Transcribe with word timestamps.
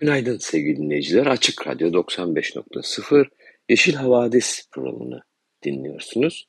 Günaydın 0.00 0.38
sevgili 0.38 0.76
dinleyiciler. 0.76 1.26
Açık 1.26 1.66
Radyo 1.66 1.88
95.0 1.88 3.28
Yeşil 3.68 3.94
Havadis 3.94 4.68
programını 4.70 5.22
dinliyorsunuz. 5.64 6.48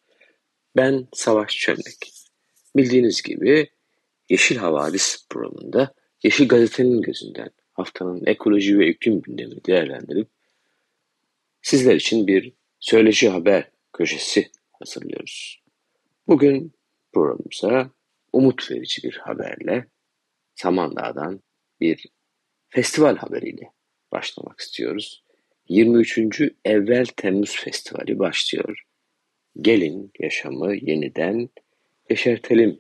Ben 0.75 1.08
Savaş 1.13 1.58
Çömlek. 1.58 2.13
Bildiğiniz 2.75 3.22
gibi 3.22 3.70
Yeşil 4.30 4.55
Havadis 4.55 5.27
programında 5.30 5.94
Yeşil 6.23 6.48
Gazete'nin 6.48 7.02
gözünden 7.02 7.49
haftanın 7.73 8.25
ekoloji 8.25 8.80
ve 8.80 8.88
iklim 8.88 9.22
gündemini 9.22 9.66
değerlendirip 9.66 10.27
sizler 11.61 11.95
için 11.95 12.27
bir 12.27 12.53
söyleşi 12.80 13.30
haber 13.30 13.72
köşesi 13.94 14.52
hazırlıyoruz. 14.72 15.64
Bugün 16.27 16.73
programımıza 17.14 17.92
umut 18.33 18.72
verici 18.72 19.03
bir 19.03 19.14
haberle 19.14 19.88
Samandağ'dan 20.55 21.42
bir 21.80 22.05
festival 22.70 23.16
haberiyle 23.16 23.72
başlamak 24.12 24.59
istiyoruz. 24.59 25.23
23. 25.70 26.42
Evvel 26.66 27.06
Temmuz 27.06 27.56
Festivali 27.56 28.20
başlıyor. 28.20 28.84
Gelin 29.61 30.11
yaşamı 30.20 30.76
yeniden 30.76 31.50
yeşertelim 32.09 32.80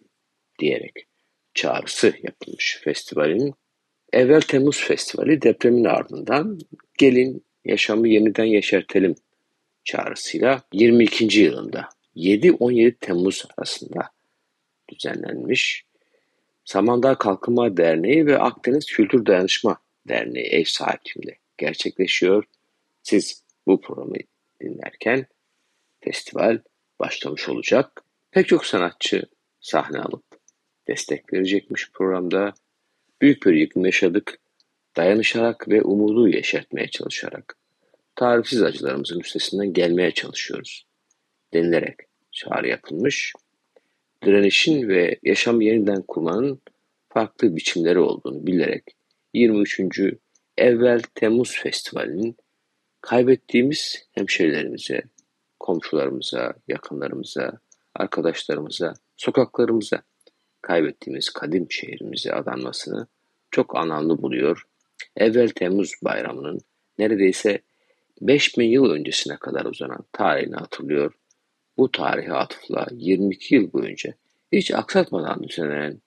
diyerek 0.59 1.05
çağrısı 1.53 2.13
yapılmış 2.23 2.79
festivalin. 2.83 3.53
Evvel 4.13 4.41
Temmuz 4.41 4.81
Festivali 4.81 5.41
depremin 5.41 5.85
ardından 5.85 6.59
gelin 6.97 7.45
yaşamı 7.65 8.07
yeniden 8.07 8.45
yeşertelim 8.45 9.15
çağrısıyla 9.83 10.61
22. 10.73 11.39
yılında 11.39 11.89
7-17 12.15 12.95
Temmuz 12.99 13.45
arasında 13.57 14.09
düzenlenmiş. 14.89 15.88
Samandağ 16.69 17.15
Kalkınma 17.15 17.77
Derneği 17.77 18.25
ve 18.25 18.39
Akdeniz 18.39 18.85
Kültür 18.85 19.25
Dayanışma 19.25 19.77
Derneği 20.07 20.45
ev 20.45 20.63
sahipliğinde 20.63 21.37
gerçekleşiyor. 21.57 22.43
Siz 23.03 23.43
bu 23.67 23.81
programı 23.81 24.15
dinlerken 24.61 25.25
festival 25.99 26.59
başlamış 26.99 27.49
olacak. 27.49 28.03
Pek 28.31 28.47
çok 28.47 28.65
sanatçı 28.65 29.23
sahne 29.59 29.99
alıp 29.99 30.23
destek 30.87 31.33
verecekmiş 31.33 31.91
programda. 31.91 32.53
Büyük 33.21 33.45
bir 33.45 33.53
yıkım 33.53 33.85
yaşadık. 33.85 34.39
Dayanışarak 34.97 35.69
ve 35.69 35.81
umudu 35.81 36.27
yeşertmeye 36.27 36.87
çalışarak 36.87 37.57
tarifsiz 38.15 38.63
acılarımızın 38.63 39.19
üstesinden 39.19 39.73
gelmeye 39.73 40.11
çalışıyoruz 40.11 40.85
denilerek 41.53 41.97
çağrı 42.31 42.67
yapılmış. 42.67 43.33
Direnişin 44.25 44.87
ve 44.87 45.19
yaşam 45.23 45.61
yeniden 45.61 46.01
kurmanın 46.01 46.61
farklı 47.09 47.55
biçimleri 47.55 47.99
olduğunu 47.99 48.47
bilerek 48.47 48.83
23. 49.33 49.81
Evvel 50.57 51.01
Temmuz 51.15 51.51
Festivali'nin 51.51 52.37
kaybettiğimiz 53.01 54.07
hemşerilerimize, 54.11 55.01
komşularımıza, 55.59 56.53
yakınlarımıza, 56.67 57.59
arkadaşlarımıza, 57.95 58.93
sokaklarımıza 59.17 60.01
kaybettiğimiz 60.61 61.29
kadim 61.29 61.71
şehrimize 61.71 62.33
adanmasını 62.33 63.07
çok 63.51 63.77
anlamlı 63.77 64.21
buluyor. 64.21 64.63
Evvel 65.15 65.49
Temmuz 65.49 65.93
bayramının 66.03 66.59
neredeyse 66.97 67.61
5000 68.21 68.69
yıl 68.69 68.89
öncesine 68.89 69.37
kadar 69.37 69.65
uzanan 69.65 70.05
tarihini 70.11 70.55
hatırlıyor. 70.55 71.13
Bu 71.79 71.91
tarihe 71.91 72.33
atıfla 72.33 72.87
22 72.91 73.55
yıl 73.55 73.73
boyunca 73.73 74.13
hiç 74.51 74.71
aksatmadan 74.71 75.43
düzenlenen 75.43 76.01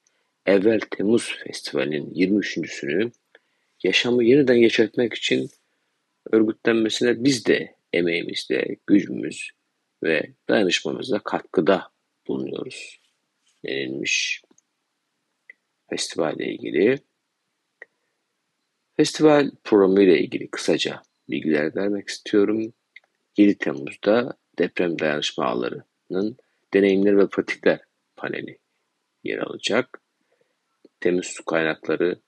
Evvel 0.45 0.79
Temmuz 0.79 1.35
Festivali'nin 1.43 2.13
23.sünü 2.13 3.11
yaşamı 3.83 4.23
yeniden 4.23 4.53
yaşatmak 4.55 5.13
için 5.13 5.49
örgütlenmesine 6.31 7.23
biz 7.23 7.45
de 7.45 7.75
emeğimizle, 7.93 8.75
gücümüz 8.87 9.49
ve 10.03 10.33
dayanışmamızla 10.49 11.19
katkıda 11.19 11.91
bulunuyoruz 12.27 12.99
denilmiş 13.65 14.41
festivalle 15.89 16.45
ilgili. 16.45 16.99
Festival 18.97 19.51
programı 19.63 20.03
ile 20.03 20.19
ilgili 20.19 20.49
kısaca 20.49 21.01
bilgiler 21.29 21.75
vermek 21.75 22.09
istiyorum. 22.09 22.73
7 23.37 23.57
Temmuz'da 23.57 24.37
deprem 24.59 24.99
dayanışma 24.99 25.45
ağlarının 25.45 26.37
deneyimler 26.73 27.17
ve 27.17 27.27
pratikler 27.27 27.79
paneli 28.15 28.59
yer 29.23 29.37
alacak. 29.37 30.01
Temiz 30.99 31.25
su 31.25 31.45
kaynakları 31.45 32.21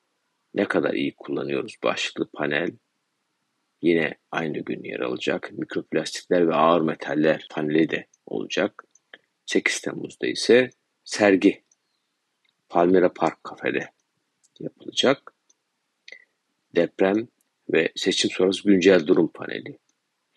ne 0.54 0.68
kadar 0.68 0.94
iyi 0.94 1.16
kullanıyoruz 1.16 1.76
başlıklı 1.84 2.30
panel 2.34 2.72
yine 3.82 4.16
aynı 4.32 4.60
gün 4.60 4.84
yer 4.84 5.00
alacak. 5.00 5.52
Mikroplastikler 5.52 6.48
ve 6.48 6.56
ağır 6.56 6.82
metaller 6.82 7.48
paneli 7.52 7.90
de 7.90 8.08
olacak. 8.26 8.84
8 9.46 9.82
Temmuz'da 9.82 10.28
ise 10.28 10.70
sergi 11.04 11.64
Palmira 12.70 13.14
Park 13.14 13.44
kafede 13.44 13.92
yapılacak. 14.60 15.34
Deprem 16.76 17.28
ve 17.74 17.92
seçim 17.96 18.32
sonrası 18.32 18.64
güncel 18.64 19.08
durum 19.08 19.32
paneli 19.34 19.78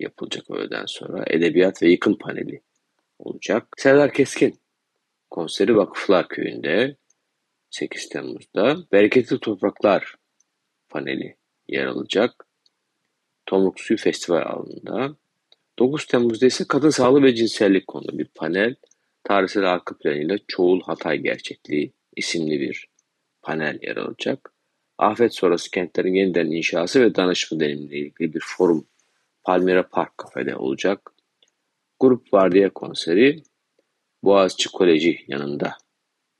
yapılacak 0.00 0.50
öğleden 0.50 0.86
sonra. 0.86 1.25
Edebiyat 1.26 1.82
ve 1.82 1.91
yıkım 1.91 2.19
paneli 2.19 2.60
olacak. 3.19 3.66
Serdar 3.76 4.12
Keskin 4.12 4.60
konseri 5.31 5.76
Vakıflar 5.76 6.28
Köyü'nde 6.28 6.97
8 7.70 8.09
Temmuz'da 8.09 8.76
Bereketli 8.92 9.41
Topraklar 9.41 10.14
paneli 10.88 11.36
yer 11.69 11.86
alacak. 11.86 12.47
Tomruk 13.47 13.81
Suyu 13.81 13.98
Festival 13.98 14.42
alanında. 14.42 15.16
9 15.78 16.06
Temmuz'da 16.06 16.47
ise 16.47 16.65
kadın 16.69 16.91
sağlığı 16.91 17.22
ve 17.22 17.34
cinsellik 17.34 17.86
konulu 17.86 18.19
bir 18.19 18.28
panel. 18.34 18.75
Tarihsel 19.25 19.72
arka 19.72 19.98
planıyla 19.98 20.38
Çoğul 20.48 20.80
Hatay 20.82 21.19
Gerçekliği 21.19 21.92
isimli 22.16 22.60
bir 22.60 22.88
panel 23.42 23.78
yer 23.82 23.97
alacak. 23.97 24.53
Afet 24.98 25.34
sonrası 25.34 25.70
kentlerin 25.70 26.15
yeniden 26.15 26.47
inşası 26.47 27.00
ve 27.00 27.15
danışma 27.15 27.60
deneyimiyle 27.60 27.98
ilgili 27.98 28.34
bir 28.34 28.42
forum 28.44 28.86
Palmira 29.48 29.88
Park 29.88 30.19
kafede 30.19 30.56
olacak. 30.56 31.12
Grup 32.00 32.32
Vardiya 32.32 32.72
konseri 32.72 33.42
Boğaziçi 34.22 34.69
Koleji 34.69 35.25
yanında 35.28 35.76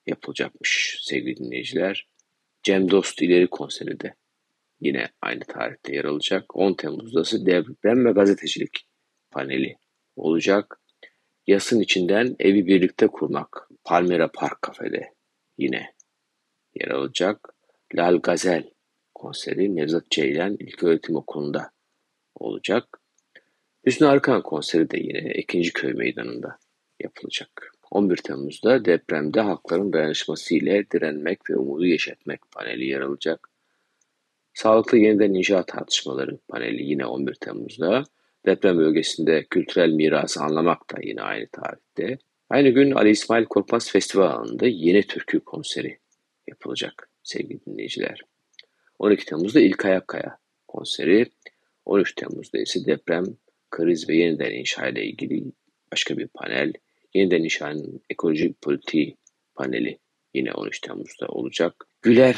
yapılacakmış 0.07 0.99
sevgili 1.03 1.37
dinleyiciler. 1.37 2.09
Cem 2.63 2.91
Dost 2.91 3.23
ileri 3.23 3.47
konseri 3.47 4.01
de 4.01 4.15
yine 4.81 5.09
aynı 5.23 5.41
tarihte 5.41 5.95
yer 5.95 6.05
alacak. 6.05 6.57
10 6.57 6.75
Temmuz'da 6.75 7.21
ise 7.21 7.47
deprem 7.47 8.05
ve 8.05 8.13
gazetecilik 8.13 8.87
paneli 9.31 9.77
olacak. 10.17 10.81
Yasın 11.47 11.81
içinden 11.81 12.37
evi 12.39 12.67
birlikte 12.67 13.07
kurmak 13.07 13.69
Palmira 13.85 14.31
Park 14.33 14.63
kafede 14.63 15.15
yine 15.59 15.95
yer 16.75 16.89
alacak. 16.89 17.55
Lal 17.95 18.17
Gazel 18.17 18.71
konseri 19.15 19.77
Nevzat 19.77 20.11
Ceylan 20.11 20.57
İlköğretim 20.61 21.17
Okulu'nda 21.17 21.78
olacak. 22.43 23.01
Hüsnü 23.87 24.07
Arkan 24.07 24.43
konseri 24.43 24.91
de 24.91 24.99
yine 24.99 25.33
ikinci 25.33 25.73
köy 25.73 25.93
meydanında 25.93 26.59
yapılacak. 27.01 27.73
11 27.91 28.17
Temmuz'da 28.17 28.85
depremde 28.85 29.41
halkların 29.41 29.93
dayanışması 29.93 30.55
ile 30.55 30.91
direnmek 30.91 31.51
ve 31.51 31.57
umudu 31.57 31.87
yeşertmek 31.87 32.41
paneli 32.53 32.87
yer 32.87 33.01
alacak. 33.01 33.49
Sağlıklı 34.55 34.99
yeniden 34.99 35.35
inşaat 35.35 35.69
tartışmaları 35.69 36.39
paneli 36.49 36.83
yine 36.83 37.07
11 37.07 37.35
Temmuz'da. 37.35 38.05
Deprem 38.47 38.79
bölgesinde 38.79 39.45
kültürel 39.51 39.91
mirası 39.91 40.41
anlamak 40.41 40.95
da 40.95 40.97
yine 41.03 41.23
aynı 41.23 41.47
tarihte. 41.47 42.19
Aynı 42.51 42.69
gün 42.69 42.91
Ali 42.91 43.11
İsmail 43.11 43.45
Korkmaz 43.45 43.91
Festival 43.91 44.47
yeni 44.63 45.03
türkü 45.03 45.41
konseri 45.41 45.99
yapılacak 46.49 47.11
sevgili 47.23 47.61
dinleyiciler. 47.67 48.21
12 48.99 49.25
Temmuz'da 49.25 49.61
İlk 49.61 49.85
Ayakkaya 49.85 50.39
konseri, 50.69 51.27
13 51.89 52.15
Temmuz'da 52.15 52.59
ise 52.59 52.87
deprem, 52.87 53.25
kriz 53.71 54.09
ve 54.09 54.17
yeniden 54.17 54.51
inşa 54.51 54.89
ile 54.89 55.05
ilgili 55.05 55.45
başka 55.93 56.19
bir 56.19 56.29
panel, 56.29 56.73
yeniden 57.15 57.43
inşanın 57.43 58.03
ekolojik 58.11 58.63
politiği 58.63 59.17
paneli 59.55 59.99
yine 60.35 60.53
13 60.53 60.81
Temmuz'da 60.81 61.27
olacak. 61.27 61.87
Güler 62.03 62.37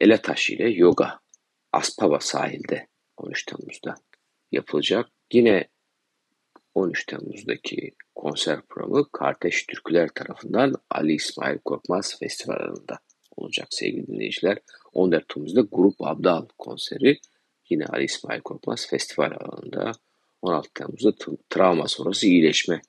Eletaş 0.00 0.50
ile 0.50 0.70
yoga 0.70 1.20
Aspava 1.72 2.20
sahilde 2.20 2.86
13 3.16 3.46
Temmuz'da 3.46 3.94
yapılacak. 4.52 5.06
Yine 5.32 5.68
13 6.74 7.06
Temmuz'daki 7.06 7.92
konser 8.14 8.60
programı 8.68 9.12
Kardeş 9.12 9.66
Türküler 9.66 10.08
tarafından 10.08 10.74
Ali 10.90 11.14
İsmail 11.14 11.58
Korkmaz 11.58 12.18
Festival 12.18 12.56
alanında 12.56 12.98
olacak 13.36 13.68
sevgili 13.70 14.06
dinleyiciler. 14.06 14.58
14 14.92 15.28
Temmuz'da 15.28 15.60
Grup 15.60 15.94
Abdal 16.00 16.46
konseri 16.58 17.18
yine 17.70 17.84
Ali 17.86 18.04
İsmail 18.04 18.40
Korkmaz 18.40 18.86
Festival 18.90 19.32
alanında. 19.40 19.92
16 20.42 20.70
Temmuz'da 20.74 21.12
travma 21.50 21.88
sonrası 21.88 22.26
iyileşme 22.26 22.80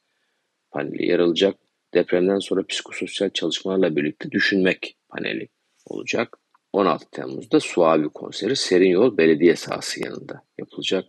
paneli 0.72 1.06
yer 1.06 1.20
alacak. 1.20 1.56
Depremden 1.94 2.40
sonra 2.40 2.66
psikososyal 2.66 3.30
çalışmalarla 3.30 3.96
birlikte 3.96 4.32
düşünmek 4.32 4.96
paneli 5.10 5.50
olacak. 5.86 6.38
16 6.74 7.12
Temmuz'da 7.12 7.60
Suavi 7.60 8.10
konseri 8.10 8.56
Serin 8.56 8.90
Yol 8.90 9.18
Belediye 9.18 9.56
sahası 9.56 10.04
yanında 10.04 10.44
yapılacak. 10.58 11.06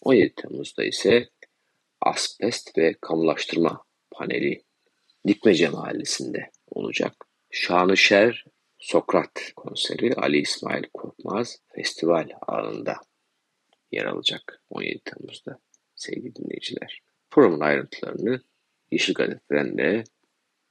17 0.00 0.34
Temmuz'da 0.34 0.84
ise 0.84 1.28
asbest 2.00 2.78
ve 2.78 2.94
kamulaştırma 3.00 3.84
paneli 4.10 4.62
Dikmece 5.26 5.68
Mahallesi'nde 5.68 6.50
olacak. 6.70 7.26
Şanışer 7.50 8.44
Sokrat 8.78 9.52
konseri 9.56 10.14
Ali 10.14 10.38
İsmail 10.38 10.84
Korkmaz 10.94 11.58
Festival 11.74 12.28
alanında 12.46 12.96
yer 13.92 14.04
alacak 14.04 14.62
17 14.70 15.00
Temmuz'da 15.04 15.58
sevgili 15.94 16.34
dinleyiciler. 16.34 17.02
Programın 17.30 17.60
ayrıntılarını 17.60 18.40
Yeşil 18.90 19.14
Gazete'den 19.14 19.78
de 19.78 20.04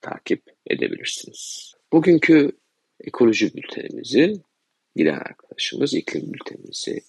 takip 0.02 0.44
edebilirsiniz. 0.68 1.74
Bugünkü 1.94 2.52
ekoloji 3.00 3.54
bültenimizi 3.56 4.42
Dilan 4.98 5.18
arkadaşımız, 5.18 5.94
iklim 5.94 6.34
bültenimizi 6.34 7.02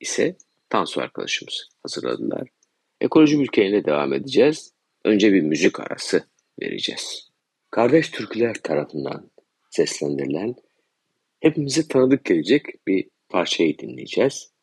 ise 0.00 0.36
Tansu 0.70 1.00
arkadaşımız 1.00 1.68
hazırladılar. 1.82 2.48
Ekoloji 3.00 3.38
bülteniyle 3.38 3.84
devam 3.84 4.12
edeceğiz. 4.12 4.72
Önce 5.04 5.32
bir 5.32 5.42
müzik 5.42 5.80
arası 5.80 6.24
vereceğiz. 6.62 7.28
Kardeş 7.70 8.10
Türküler 8.10 8.54
tarafından 8.54 9.30
seslendirilen 9.70 10.54
hepimize 11.40 11.88
tanıdık 11.88 12.24
gelecek 12.24 12.86
bir 12.86 13.08
parçayı 13.28 13.78
dinleyeceğiz. 13.78 14.53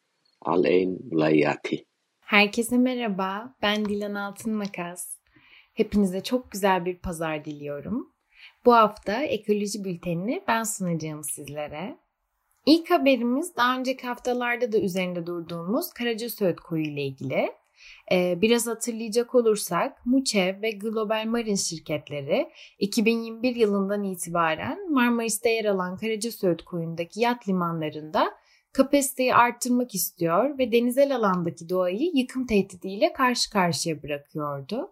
Al-Eyn 0.42 1.00
Layati. 1.12 1.86
Herkese 2.20 2.78
merhaba, 2.78 3.56
ben 3.62 3.86
Dilan 3.86 4.16
Altın 4.16 4.54
Makas. 4.54 5.18
Hepinize 5.74 6.24
çok 6.24 6.52
güzel 6.52 6.86
bir 6.86 6.98
pazar 6.98 7.46
diliyorum. 7.46 8.14
Bu 8.66 8.74
hafta 8.74 9.24
ekoloji 9.24 9.84
bültenini 9.84 10.44
ben 10.48 10.64
sunacağım 10.64 11.24
sizlere. 11.24 11.98
İlk 12.66 12.92
haberimiz 12.92 13.56
daha 13.56 13.80
önceki 13.80 14.08
haftalarda 14.08 14.72
da 14.72 14.78
üzerinde 14.78 15.26
durduğumuz 15.26 15.94
Karaca 15.94 16.30
Söğüt 16.30 16.60
Koyu 16.60 16.84
ile 16.84 17.02
ilgili. 17.02 17.52
Ee, 18.12 18.42
biraz 18.42 18.68
hatırlayacak 18.68 19.36
olursak 19.36 20.06
Muçev 20.06 20.62
ve 20.62 20.72
Global 20.72 21.26
Marine 21.26 21.58
şirketleri 21.58 22.50
2021 22.80 23.56
yılından 23.56 24.04
itibaren 24.04 24.94
Marmaris'te 24.94 25.50
yer 25.50 25.66
alan 25.66 25.98
Karaca 25.98 26.32
Söğüt 26.32 26.62
Koyu'ndaki 26.62 27.20
yat 27.20 27.48
limanlarında 27.48 28.41
kapasiteyi 28.74 29.36
arttırmak 29.36 29.96
istiyor 29.96 30.58
ve 30.58 30.72
denizel 30.72 31.16
alandaki 31.16 31.70
doğayı 31.70 32.12
yıkım 32.14 32.46
tehdidiyle 32.46 33.14
karşı 33.14 33.50
karşıya 33.50 34.04
bırakıyordu. 34.04 34.92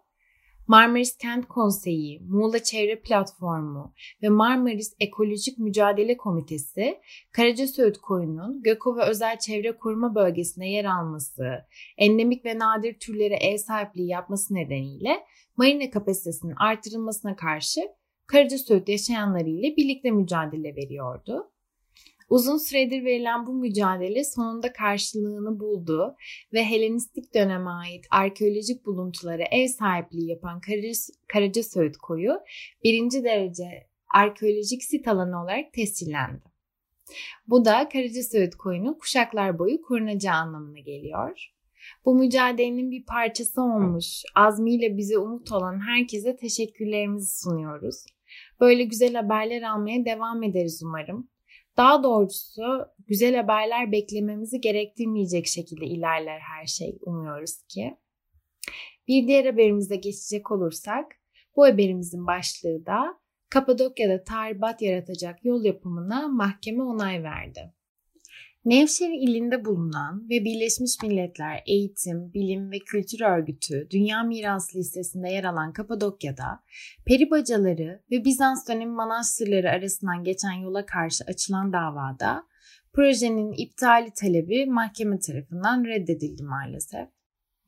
Marmaris 0.67 1.17
Kent 1.17 1.47
Konseyi, 1.47 2.19
Muğla 2.19 2.63
Çevre 2.63 3.01
Platformu 3.01 3.93
ve 4.21 4.29
Marmaris 4.29 4.95
Ekolojik 4.99 5.57
Mücadele 5.57 6.17
Komitesi, 6.17 6.99
Karaca 7.31 7.67
Söğüt 7.67 7.97
Koyu'nun 7.97 8.63
Gökova 8.63 9.05
Özel 9.05 9.39
Çevre 9.39 9.77
Koruma 9.77 10.15
Bölgesi'ne 10.15 10.71
yer 10.71 10.85
alması, 10.85 11.65
endemik 11.97 12.45
ve 12.45 12.59
nadir 12.59 12.99
türlere 12.99 13.35
ev 13.35 13.57
sahipliği 13.57 14.07
yapması 14.07 14.55
nedeniyle 14.55 15.19
marine 15.57 15.89
kapasitesinin 15.89 16.55
artırılmasına 16.55 17.35
karşı 17.35 17.81
Karaca 18.27 18.57
Söğüt 18.57 18.89
yaşayanları 18.89 19.49
ile 19.49 19.77
birlikte 19.77 20.11
mücadele 20.11 20.75
veriyordu. 20.75 21.51
Uzun 22.29 22.57
süredir 22.57 23.05
verilen 23.05 23.47
bu 23.47 23.53
mücadele 23.53 24.23
sonunda 24.23 24.73
karşılığını 24.73 25.59
buldu 25.59 26.15
ve 26.53 26.65
Helenistik 26.65 27.33
döneme 27.33 27.69
ait 27.69 28.05
arkeolojik 28.11 28.85
buluntulara 28.85 29.43
ev 29.51 29.67
sahipliği 29.67 30.29
yapan 30.29 30.61
Karaca 31.27 31.63
Söğüt 31.63 31.97
Koyu 31.97 32.33
birinci 32.83 33.23
derece 33.23 33.87
arkeolojik 34.13 34.83
sit 34.83 35.07
alanı 35.07 35.43
olarak 35.43 35.73
tescillendi. 35.73 36.43
Bu 37.47 37.65
da 37.65 37.89
Karaca 37.89 38.23
Söğüt 38.23 38.55
Koyu'nun 38.55 38.93
kuşaklar 38.93 39.59
boyu 39.59 39.81
korunacağı 39.81 40.35
anlamına 40.35 40.79
geliyor. 40.79 41.49
Bu 42.05 42.15
mücadelenin 42.15 42.91
bir 42.91 43.05
parçası 43.05 43.61
olmuş, 43.61 44.23
azmiyle 44.35 44.97
bize 44.97 45.17
umut 45.17 45.51
olan 45.51 45.79
herkese 45.87 46.35
teşekkürlerimizi 46.35 47.39
sunuyoruz. 47.39 48.05
Böyle 48.59 48.83
güzel 48.83 49.13
haberler 49.13 49.61
almaya 49.61 50.05
devam 50.05 50.43
ederiz 50.43 50.81
umarım. 50.83 51.29
Daha 51.79 52.03
doğrusu 52.03 52.61
güzel 53.07 53.35
haberler 53.35 53.91
beklememizi 53.91 54.61
gerektirmeyecek 54.61 55.47
şekilde 55.47 55.85
ilerler 55.85 56.39
her 56.39 56.65
şey 56.65 56.97
umuyoruz 57.01 57.63
ki. 57.67 57.97
Bir 59.07 59.27
diğer 59.27 59.45
haberimize 59.45 59.95
geçecek 59.95 60.51
olursak 60.51 61.05
bu 61.55 61.65
haberimizin 61.65 62.27
başlığı 62.27 62.85
da 62.85 63.19
Kapadokya'da 63.49 64.23
tahribat 64.23 64.81
yaratacak 64.81 65.45
yol 65.45 65.65
yapımına 65.65 66.27
mahkeme 66.27 66.83
onay 66.83 67.23
verdi. 67.23 67.73
Nevşehir 68.65 69.29
ilinde 69.29 69.65
bulunan 69.65 70.29
ve 70.29 70.45
Birleşmiş 70.45 70.91
Milletler 71.03 71.63
Eğitim, 71.65 72.33
Bilim 72.33 72.71
ve 72.71 72.79
Kültür 72.79 73.21
Örgütü 73.21 73.87
Dünya 73.91 74.23
Mirası 74.23 74.77
listesinde 74.77 75.29
yer 75.29 75.43
alan 75.43 75.73
Kapadokya'da 75.73 76.63
peri 77.05 77.31
bacaları 77.31 78.03
ve 78.11 78.25
Bizans 78.25 78.69
dönemi 78.69 78.91
manastırları 78.91 79.69
arasından 79.69 80.23
geçen 80.23 80.51
yola 80.51 80.85
karşı 80.85 81.23
açılan 81.27 81.73
davada 81.73 82.43
projenin 82.93 83.51
iptali 83.51 84.13
talebi 84.13 84.65
mahkeme 84.65 85.19
tarafından 85.19 85.85
reddedildi 85.85 86.43
maalesef. 86.43 87.07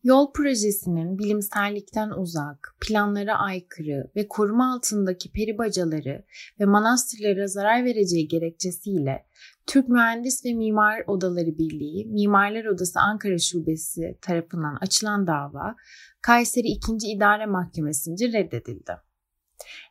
Yol 0.04 0.34
projesinin 0.34 1.18
bilimsellikten 1.18 2.10
uzak, 2.10 2.76
planlara 2.82 3.36
aykırı 3.40 4.12
ve 4.16 4.28
koruma 4.28 4.74
altındaki 4.74 5.32
peri 5.32 5.58
bacaları 5.58 6.26
ve 6.60 6.66
manastırlara 6.66 7.48
zarar 7.48 7.86
vereceği 7.86 8.28
gerekçesiyle 8.28 9.26
Türk 9.68 9.88
Mühendis 9.90 10.46
ve 10.46 10.54
Mimar 10.54 11.04
Odaları 11.08 11.58
Birliği, 11.58 12.06
Mimarlar 12.06 12.66
Odası 12.66 13.00
Ankara 13.00 13.38
Şubesi 13.38 14.18
tarafından 14.22 14.78
açılan 14.82 15.28
dava 15.28 15.76
Kayseri 16.22 16.68
2. 16.68 16.92
İdare 17.16 17.46
Mahkemesi'nce 17.46 18.28
reddedildi. 18.28 18.92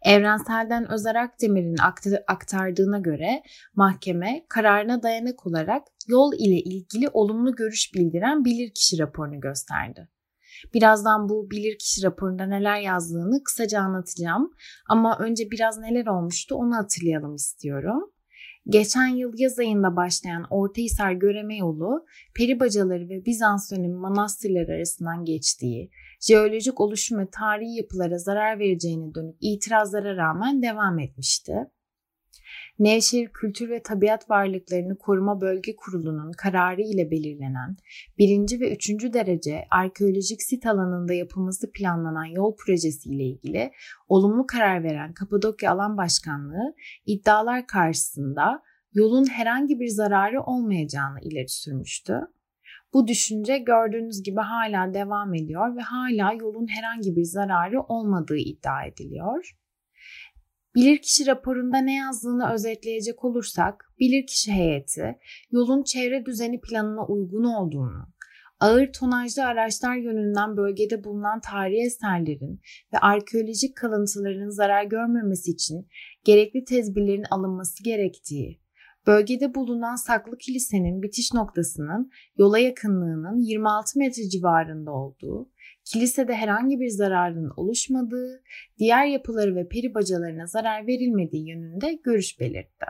Evrensel'den 0.02 0.92
Özer 0.92 1.14
Akdemir'in 1.14 1.76
aktardığına 2.26 2.98
göre 2.98 3.42
mahkeme 3.74 4.44
kararına 4.48 5.02
dayanak 5.02 5.46
olarak 5.46 5.82
yol 6.08 6.32
ile 6.32 6.60
ilgili 6.60 7.08
olumlu 7.12 7.54
görüş 7.54 7.94
bildiren 7.94 8.44
bilirkişi 8.44 8.98
raporunu 8.98 9.40
gösterdi. 9.40 10.08
Birazdan 10.74 11.28
bu 11.28 11.50
bilirkişi 11.50 12.02
raporunda 12.02 12.46
neler 12.46 12.80
yazdığını 12.80 13.44
kısaca 13.44 13.80
anlatacağım 13.80 14.50
ama 14.88 15.18
önce 15.18 15.50
biraz 15.50 15.78
neler 15.78 16.06
olmuştu 16.06 16.54
onu 16.54 16.76
hatırlayalım 16.76 17.34
istiyorum. 17.34 18.12
Geçen 18.68 19.06
yıl 19.06 19.32
yaz 19.36 19.58
ayında 19.58 19.96
başlayan 19.96 20.46
Ortahisar 20.50 21.12
Göreme 21.12 21.56
Yolu, 21.56 22.06
peri 22.36 22.60
bacaları 22.60 23.08
ve 23.08 23.24
Bizans 23.26 23.72
dönemi 23.72 23.94
manastırları 23.94 24.72
arasından 24.72 25.24
geçtiği, 25.24 25.90
jeolojik 26.20 26.80
oluşum 26.80 27.18
ve 27.18 27.30
tarihi 27.30 27.76
yapılara 27.76 28.18
zarar 28.18 28.58
vereceğine 28.58 29.14
dönük 29.14 29.36
itirazlara 29.40 30.16
rağmen 30.16 30.62
devam 30.62 30.98
etmişti. 30.98 31.52
Nevşehir 32.80 33.28
Kültür 33.28 33.70
ve 33.70 33.82
Tabiat 33.82 34.30
Varlıklarını 34.30 34.98
Koruma 34.98 35.40
Bölge 35.40 35.76
Kurulu'nun 35.76 36.32
kararı 36.32 36.82
ile 36.82 37.10
belirlenen 37.10 37.76
birinci 38.18 38.60
ve 38.60 38.74
üçüncü 38.74 39.12
derece 39.12 39.64
arkeolojik 39.70 40.42
sit 40.42 40.66
alanında 40.66 41.14
yapılması 41.14 41.72
planlanan 41.72 42.24
yol 42.24 42.56
projesi 42.56 43.08
ile 43.08 43.24
ilgili 43.24 43.70
olumlu 44.08 44.46
karar 44.46 44.84
veren 44.84 45.12
Kapadokya 45.12 45.72
Alan 45.72 45.96
Başkanlığı 45.96 46.74
iddialar 47.06 47.66
karşısında 47.66 48.62
yolun 48.92 49.26
herhangi 49.30 49.80
bir 49.80 49.88
zararı 49.88 50.42
olmayacağını 50.42 51.20
ileri 51.20 51.48
sürmüştü. 51.48 52.20
Bu 52.92 53.06
düşünce 53.06 53.58
gördüğünüz 53.58 54.22
gibi 54.22 54.40
hala 54.40 54.94
devam 54.94 55.34
ediyor 55.34 55.76
ve 55.76 55.80
hala 55.80 56.32
yolun 56.32 56.66
herhangi 56.66 57.16
bir 57.16 57.24
zararı 57.24 57.82
olmadığı 57.82 58.36
iddia 58.36 58.84
ediliyor. 58.84 59.59
Bilirkişi 60.74 61.26
raporunda 61.26 61.78
ne 61.78 61.94
yazdığını 61.94 62.52
özetleyecek 62.52 63.24
olursak, 63.24 63.92
bilirkişi 64.00 64.52
heyeti 64.52 65.18
yolun 65.50 65.82
çevre 65.82 66.26
düzeni 66.26 66.60
planına 66.60 67.06
uygun 67.06 67.44
olduğunu, 67.44 68.08
ağır 68.60 68.92
tonajlı 68.92 69.44
araçlar 69.44 69.96
yönünden 69.96 70.56
bölgede 70.56 71.04
bulunan 71.04 71.40
tarihi 71.40 71.86
eserlerin 71.86 72.60
ve 72.92 72.98
arkeolojik 72.98 73.76
kalıntıların 73.76 74.50
zarar 74.50 74.84
görmemesi 74.84 75.50
için 75.50 75.88
gerekli 76.24 76.64
tedbirlerin 76.64 77.26
alınması 77.30 77.84
gerektiği, 77.84 78.60
bölgede 79.06 79.54
bulunan 79.54 79.96
saklı 79.96 80.38
kilisenin 80.38 81.02
bitiş 81.02 81.34
noktasının 81.34 82.10
yola 82.36 82.58
yakınlığının 82.58 83.38
26 83.38 83.98
metre 83.98 84.28
civarında 84.28 84.92
olduğu, 84.92 85.50
kilisede 85.92 86.34
herhangi 86.34 86.80
bir 86.80 86.88
zararın 86.88 87.50
oluşmadığı, 87.56 88.42
diğer 88.78 89.06
yapıları 89.06 89.54
ve 89.54 89.68
peri 89.68 89.94
bacalarına 89.94 90.46
zarar 90.46 90.86
verilmediği 90.86 91.48
yönünde 91.48 91.98
görüş 92.04 92.40
belirtti. 92.40 92.86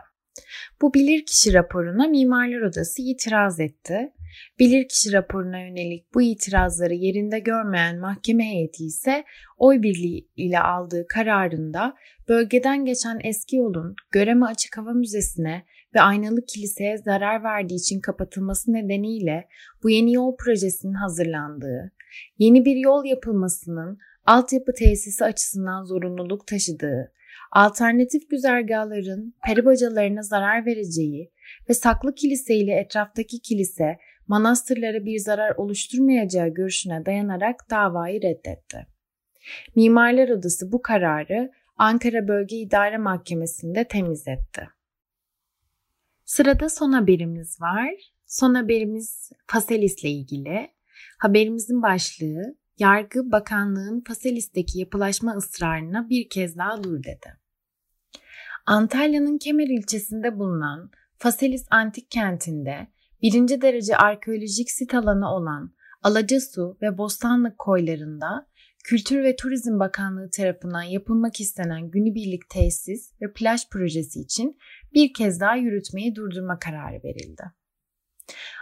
Bu 0.81 0.93
bilirkişi 0.93 1.53
raporuna 1.53 2.07
Mimarlar 2.07 2.61
Odası 2.61 3.01
itiraz 3.01 3.59
etti. 3.59 4.13
Bilirkişi 4.59 5.13
raporuna 5.13 5.59
yönelik 5.59 6.13
bu 6.13 6.21
itirazları 6.21 6.93
yerinde 6.93 7.39
görmeyen 7.39 7.99
mahkeme 7.99 8.43
heyeti 8.43 8.85
ise 8.85 9.23
oy 9.57 9.81
birliği 9.81 10.29
ile 10.35 10.59
aldığı 10.59 11.07
kararında 11.07 11.95
bölgeden 12.29 12.85
geçen 12.85 13.19
eski 13.23 13.55
yolun 13.55 13.95
Göreme 14.11 14.45
Açık 14.45 14.77
Hava 14.77 14.93
Müzesi'ne 14.93 15.65
ve 15.95 16.01
Aynalı 16.01 16.45
Kilise'ye 16.45 16.97
zarar 16.97 17.43
verdiği 17.43 17.75
için 17.75 17.99
kapatılması 17.99 18.73
nedeniyle 18.73 19.47
bu 19.83 19.89
yeni 19.89 20.13
yol 20.13 20.35
projesinin 20.35 20.93
hazırlandığı, 20.93 21.91
yeni 22.37 22.65
bir 22.65 22.75
yol 22.75 23.05
yapılmasının 23.05 23.97
altyapı 24.25 24.73
tesisi 24.73 25.25
açısından 25.25 25.83
zorunluluk 25.83 26.47
taşıdığı, 26.47 27.11
alternatif 27.51 28.29
güzergahların 28.29 29.35
peribacalarına 29.45 30.23
zarar 30.23 30.65
vereceği 30.65 31.31
ve 31.69 31.73
saklı 31.73 32.15
kilise 32.15 32.55
ile 32.55 32.73
etraftaki 32.73 33.39
kilise 33.39 33.97
manastırlara 34.27 35.05
bir 35.05 35.17
zarar 35.17 35.55
oluşturmayacağı 35.55 36.47
görüşüne 36.47 37.05
dayanarak 37.05 37.69
davayı 37.69 38.21
reddetti. 38.21 38.87
Mimarlar 39.75 40.29
Odası 40.29 40.71
bu 40.71 40.81
kararı 40.81 41.51
Ankara 41.77 42.27
Bölge 42.27 42.55
İdare 42.55 42.97
Mahkemesi'nde 42.97 43.83
temiz 43.83 44.27
etti. 44.27 44.67
Sırada 46.25 46.69
son 46.69 46.91
haberimiz 46.91 47.61
var. 47.61 47.93
Son 48.25 48.53
haberimiz 48.53 49.31
Faselis 49.47 50.03
ile 50.03 50.11
ilgili. 50.11 50.71
Haberimizin 51.21 51.81
başlığı 51.81 52.55
Yargı 52.79 53.31
Bakanlığın 53.31 54.03
Faselis'teki 54.07 54.79
yapılaşma 54.79 55.35
ısrarına 55.35 56.09
bir 56.09 56.29
kez 56.29 56.57
daha 56.57 56.83
dur 56.83 57.03
dedi. 57.03 57.37
Antalya'nın 58.65 59.37
Kemer 59.37 59.67
ilçesinde 59.67 60.39
bulunan 60.39 60.91
Faselis 61.17 61.65
Antik 61.71 62.11
Kenti'nde 62.11 62.87
birinci 63.21 63.61
derece 63.61 63.97
arkeolojik 63.97 64.71
sit 64.71 64.93
alanı 64.93 65.35
olan 65.35 65.73
Alacasu 66.03 66.77
ve 66.81 66.97
Bostanlık 66.97 67.57
koylarında 67.57 68.47
Kültür 68.83 69.23
ve 69.23 69.35
Turizm 69.35 69.79
Bakanlığı 69.79 70.29
tarafından 70.29 70.83
yapılmak 70.83 71.39
istenen 71.39 71.91
günübirlik 71.91 72.49
tesis 72.49 73.13
ve 73.21 73.33
plaj 73.33 73.69
projesi 73.69 74.19
için 74.19 74.57
bir 74.93 75.13
kez 75.13 75.39
daha 75.39 75.55
yürütmeyi 75.55 76.15
durdurma 76.15 76.59
kararı 76.59 77.03
verildi. 77.03 77.43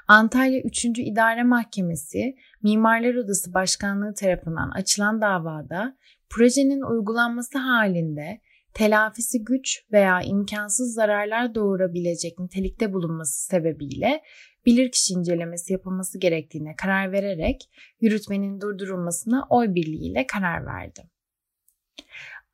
Antalya 0.07 0.61
3. 0.61 0.85
İdare 0.85 1.43
Mahkemesi 1.43 2.35
Mimarlar 2.63 3.15
Odası 3.15 3.53
Başkanlığı 3.53 4.13
tarafından 4.13 4.69
açılan 4.69 5.21
davada 5.21 5.97
projenin 6.29 6.81
uygulanması 6.81 7.57
halinde 7.57 8.41
telafisi 8.73 9.43
güç 9.43 9.83
veya 9.91 10.21
imkansız 10.21 10.93
zararlar 10.93 11.55
doğurabilecek 11.55 12.39
nitelikte 12.39 12.93
bulunması 12.93 13.45
sebebiyle 13.45 14.21
bilirkişi 14.65 15.13
incelemesi 15.13 15.73
yapılması 15.73 16.19
gerektiğine 16.19 16.75
karar 16.75 17.11
vererek 17.11 17.69
yürütmenin 18.01 18.61
durdurulmasına 18.61 19.47
oy 19.49 19.75
birliğiyle 19.75 20.27
karar 20.27 20.65
verdi. 20.65 21.01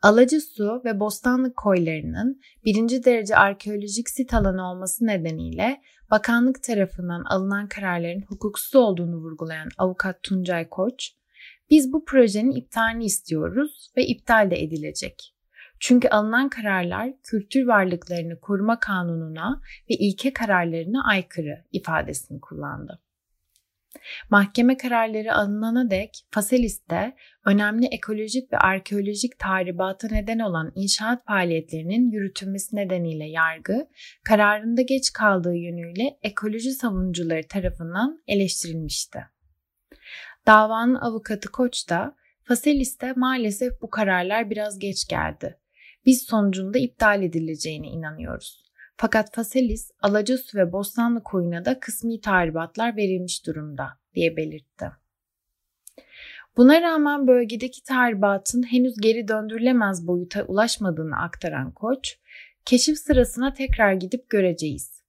Alacasu 0.06 0.82
ve 0.86 1.00
Bostanlık 1.00 1.58
koylarının 1.58 2.42
birinci 2.66 3.04
derece 3.04 3.36
arkeolojik 3.36 4.10
sit 4.10 4.34
alanı 4.34 4.72
olması 4.72 5.06
nedeniyle 5.06 5.82
bakanlık 6.12 6.64
tarafından 6.64 7.24
alınan 7.24 7.68
kararların 7.68 8.22
hukuksuz 8.22 8.76
olduğunu 8.76 9.16
vurgulayan 9.16 9.70
avukat 9.78 10.24
Tuncay 10.24 10.70
Koç, 10.70 11.12
biz 11.70 11.94
bu 11.94 12.06
projenin 12.06 12.52
iptalini 12.52 13.06
istiyoruz 13.06 13.92
ve 13.98 14.06
iptal 14.06 14.52
de 14.52 14.64
edilecek. 14.64 15.36
Çünkü 15.80 16.08
alınan 16.08 16.50
kararlar 16.50 17.10
kültür 17.24 17.68
varlıklarını 17.68 18.40
koruma 18.40 18.80
kanununa 18.80 19.62
ve 19.90 19.96
ilke 19.96 20.34
kararlarına 20.34 21.08
aykırı 21.08 21.64
ifadesini 21.72 22.42
kullandı. 22.42 23.02
Mahkeme 24.30 24.78
kararları 24.78 25.36
alınana 25.36 25.90
dek 25.90 26.26
Faselis'te 26.32 27.16
önemli 27.46 27.86
ekolojik 27.86 28.54
ve 28.54 28.58
arkeolojik 28.58 29.40
tahribata 29.40 30.08
neden 30.12 30.40
olan 30.40 30.72
inşaat 30.76 31.26
faaliyetlerinin 31.26 32.12
yürütülmesi 32.12 32.76
nedeniyle 32.76 33.26
yargı, 33.26 33.88
kararında 34.26 34.82
geç 34.82 35.14
kaldığı 35.14 35.56
yönüyle 35.56 36.18
ekoloji 36.24 36.72
savunucuları 36.72 37.48
tarafından 37.48 38.24
eleştirilmişti. 38.28 39.20
Davanın 40.48 40.96
avukatı 40.96 41.52
Koç 41.52 41.90
da 41.90 42.16
Faselis'te 42.44 43.14
maalesef 43.16 43.82
bu 43.82 43.90
kararlar 43.90 44.50
biraz 44.50 44.80
geç 44.80 45.08
geldi 45.08 45.58
biz 46.06 46.22
sonucunda 46.22 46.78
iptal 46.78 47.24
edileceğine 47.24 47.88
inanıyoruz. 47.88 48.65
Fakat 48.98 49.36
Faselis, 49.36 49.92
Alacasu 50.02 50.58
ve 50.58 50.72
Bostanlı 50.72 51.24
koyuna 51.24 51.66
da 51.66 51.80
kısmi 51.80 52.22
tahribatlar 52.22 52.96
verilmiş 52.96 53.46
durumda 53.46 53.88
diye 54.14 54.38
belirtti. 54.38 54.92
Buna 56.58 56.82
rağmen 56.82 57.28
bölgedeki 57.28 57.84
tahribatın 57.84 58.64
henüz 58.64 58.96
geri 59.02 59.28
döndürülemez 59.28 60.08
boyuta 60.08 60.44
ulaşmadığını 60.44 61.18
aktaran 61.18 61.72
koç, 61.72 62.20
keşif 62.66 62.98
sırasına 62.98 63.54
tekrar 63.54 63.94
gidip 63.94 64.30
göreceğiz. 64.30 65.02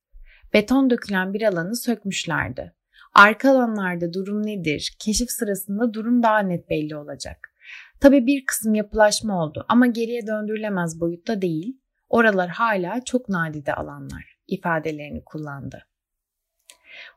Beton 0.55 0.91
dökülen 0.91 1.35
bir 1.35 1.43
alanı 1.43 1.77
sökmüşlerdi. 1.77 2.73
Arka 3.15 3.51
alanlarda 3.51 4.13
durum 4.13 4.47
nedir? 4.47 4.97
Keşif 4.99 5.31
sırasında 5.31 5.95
durum 5.95 6.23
daha 6.23 6.39
net 6.39 6.71
belli 6.71 6.97
olacak. 6.97 7.53
Tabii 8.01 8.27
bir 8.27 8.47
kısım 8.47 8.75
yapılaşma 8.75 9.45
oldu 9.45 9.65
ama 9.69 9.87
geriye 9.87 10.27
döndürülemez 10.27 11.01
boyutta 11.01 11.43
değil. 11.43 11.81
Oralar 12.09 12.49
hala 12.49 13.05
çok 13.05 13.29
nadide 13.29 13.75
alanlar 13.75 14.39
ifadelerini 14.49 15.25
kullandı. 15.25 15.87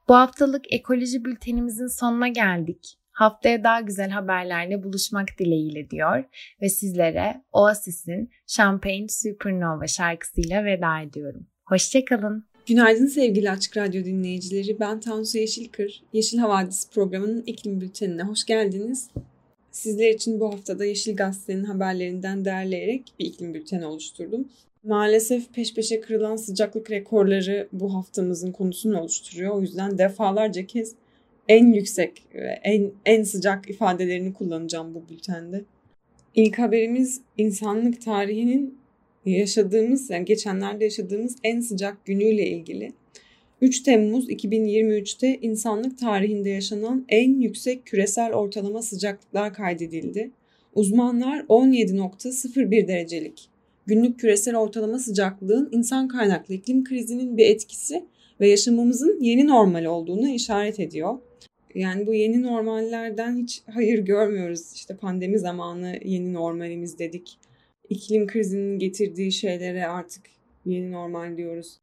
Bu 0.08 0.16
haftalık 0.16 0.74
ekoloji 0.74 1.26
bültenimizin 1.26 1.88
sonuna 1.88 2.28
geldik. 2.28 2.96
Haftaya 3.12 3.64
daha 3.64 3.82
güzel 3.82 4.10
haberlerle 4.10 4.84
buluşmak 4.84 5.30
dileğiyle 5.40 5.90
diyor 5.90 6.24
ve 6.62 6.70
sizlere 6.70 7.44
Oasis'in 7.52 8.30
Champagne 8.48 9.08
Supernova 9.10 9.88
şarkısıyla 9.88 10.66
veda 10.66 11.00
ediyorum. 11.00 11.48
Hoşçakalın. 11.66 12.46
Günaydın 12.68 13.06
sevgili 13.06 13.52
Açık 13.52 13.78
Radyo 13.78 14.06
dinleyicileri. 14.06 14.80
Ben 14.80 15.00
Tansu 15.00 15.38
Yeşilkır. 15.38 16.04
Yeşil 16.14 16.38
Havadis 16.38 16.90
programının 16.90 17.44
iklim 17.46 17.82
bültenine 17.82 18.24
hoş 18.24 18.46
geldiniz. 18.46 19.10
Sizler 19.72 20.10
için 20.10 20.40
bu 20.40 20.54
haftada 20.54 20.86
Yeşil 20.86 21.16
Gazete'nin 21.16 21.64
haberlerinden 21.64 22.46
derleyerek 22.46 23.14
bir 23.20 23.26
iklim 23.26 23.54
bülteni 23.54 23.86
oluşturdum. 23.86 24.50
Maalesef 24.84 25.54
peş 25.54 25.74
peşe 25.74 26.02
kırılan 26.02 26.36
sıcaklık 26.36 26.92
rekorları 26.92 27.68
bu 27.72 27.94
haftamızın 27.94 28.52
konusunu 28.52 29.02
oluşturuyor. 29.02 29.56
O 29.56 29.62
yüzden 29.62 29.98
defalarca 29.98 30.68
kez 30.68 30.96
en 31.48 31.74
yüksek 31.74 32.24
ve 32.34 32.60
en, 32.64 32.92
en 33.06 33.24
sıcak 33.24 33.70
ifadelerini 33.70 34.34
kullanacağım 34.34 34.96
bu 34.96 35.04
bültende. 35.10 35.64
İlk 36.36 36.60
haberimiz 36.60 37.22
insanlık 37.38 38.02
tarihinin 38.02 38.78
yaşadığımız, 39.26 40.10
yani 40.10 40.26
geçenlerde 40.26 40.84
yaşadığımız 40.84 41.36
en 41.44 41.60
sıcak 41.60 42.06
günüyle 42.06 42.48
ilgili. 42.48 42.94
3 43.62 43.82
Temmuz 43.84 44.30
2023'te 44.30 45.38
insanlık 45.42 45.98
tarihinde 45.98 46.50
yaşanan 46.50 47.06
en 47.10 47.42
yüksek 47.42 47.86
küresel 47.86 48.34
ortalama 48.34 48.82
sıcaklıklar 48.82 49.54
kaydedildi. 49.54 50.32
Uzmanlar 50.76 51.40
17.01 51.40 52.88
derecelik 52.88 53.50
günlük 53.90 54.20
küresel 54.20 54.56
ortalama 54.56 55.00
sıcaklığın 55.00 55.70
insan 55.72 56.08
kaynaklı 56.08 56.54
iklim 56.54 56.84
krizinin 56.84 57.38
bir 57.38 57.46
etkisi 57.46 58.06
ve 58.40 58.50
yaşamımızın 58.50 59.20
yeni 59.22 59.48
normal 59.48 59.86
olduğunu 59.86 60.30
işaret 60.30 60.80
ediyor. 60.80 61.18
Yani 61.76 62.08
bu 62.08 62.14
yeni 62.14 62.42
normallerden 62.44 63.38
hiç 63.38 63.62
hayır 63.74 64.00
görmüyoruz. 64.00 64.74
İşte 64.74 64.96
pandemi 64.96 65.40
zamanı 65.40 66.00
yeni 66.06 66.34
normalimiz 66.34 67.00
dedik. 67.00 67.38
İklim 67.90 68.28
krizinin 68.28 68.80
getirdiği 68.80 69.32
şeylere 69.32 69.88
artık 69.88 70.24
yeni 70.66 70.92
normal 70.92 71.38
diyoruz 71.38 71.80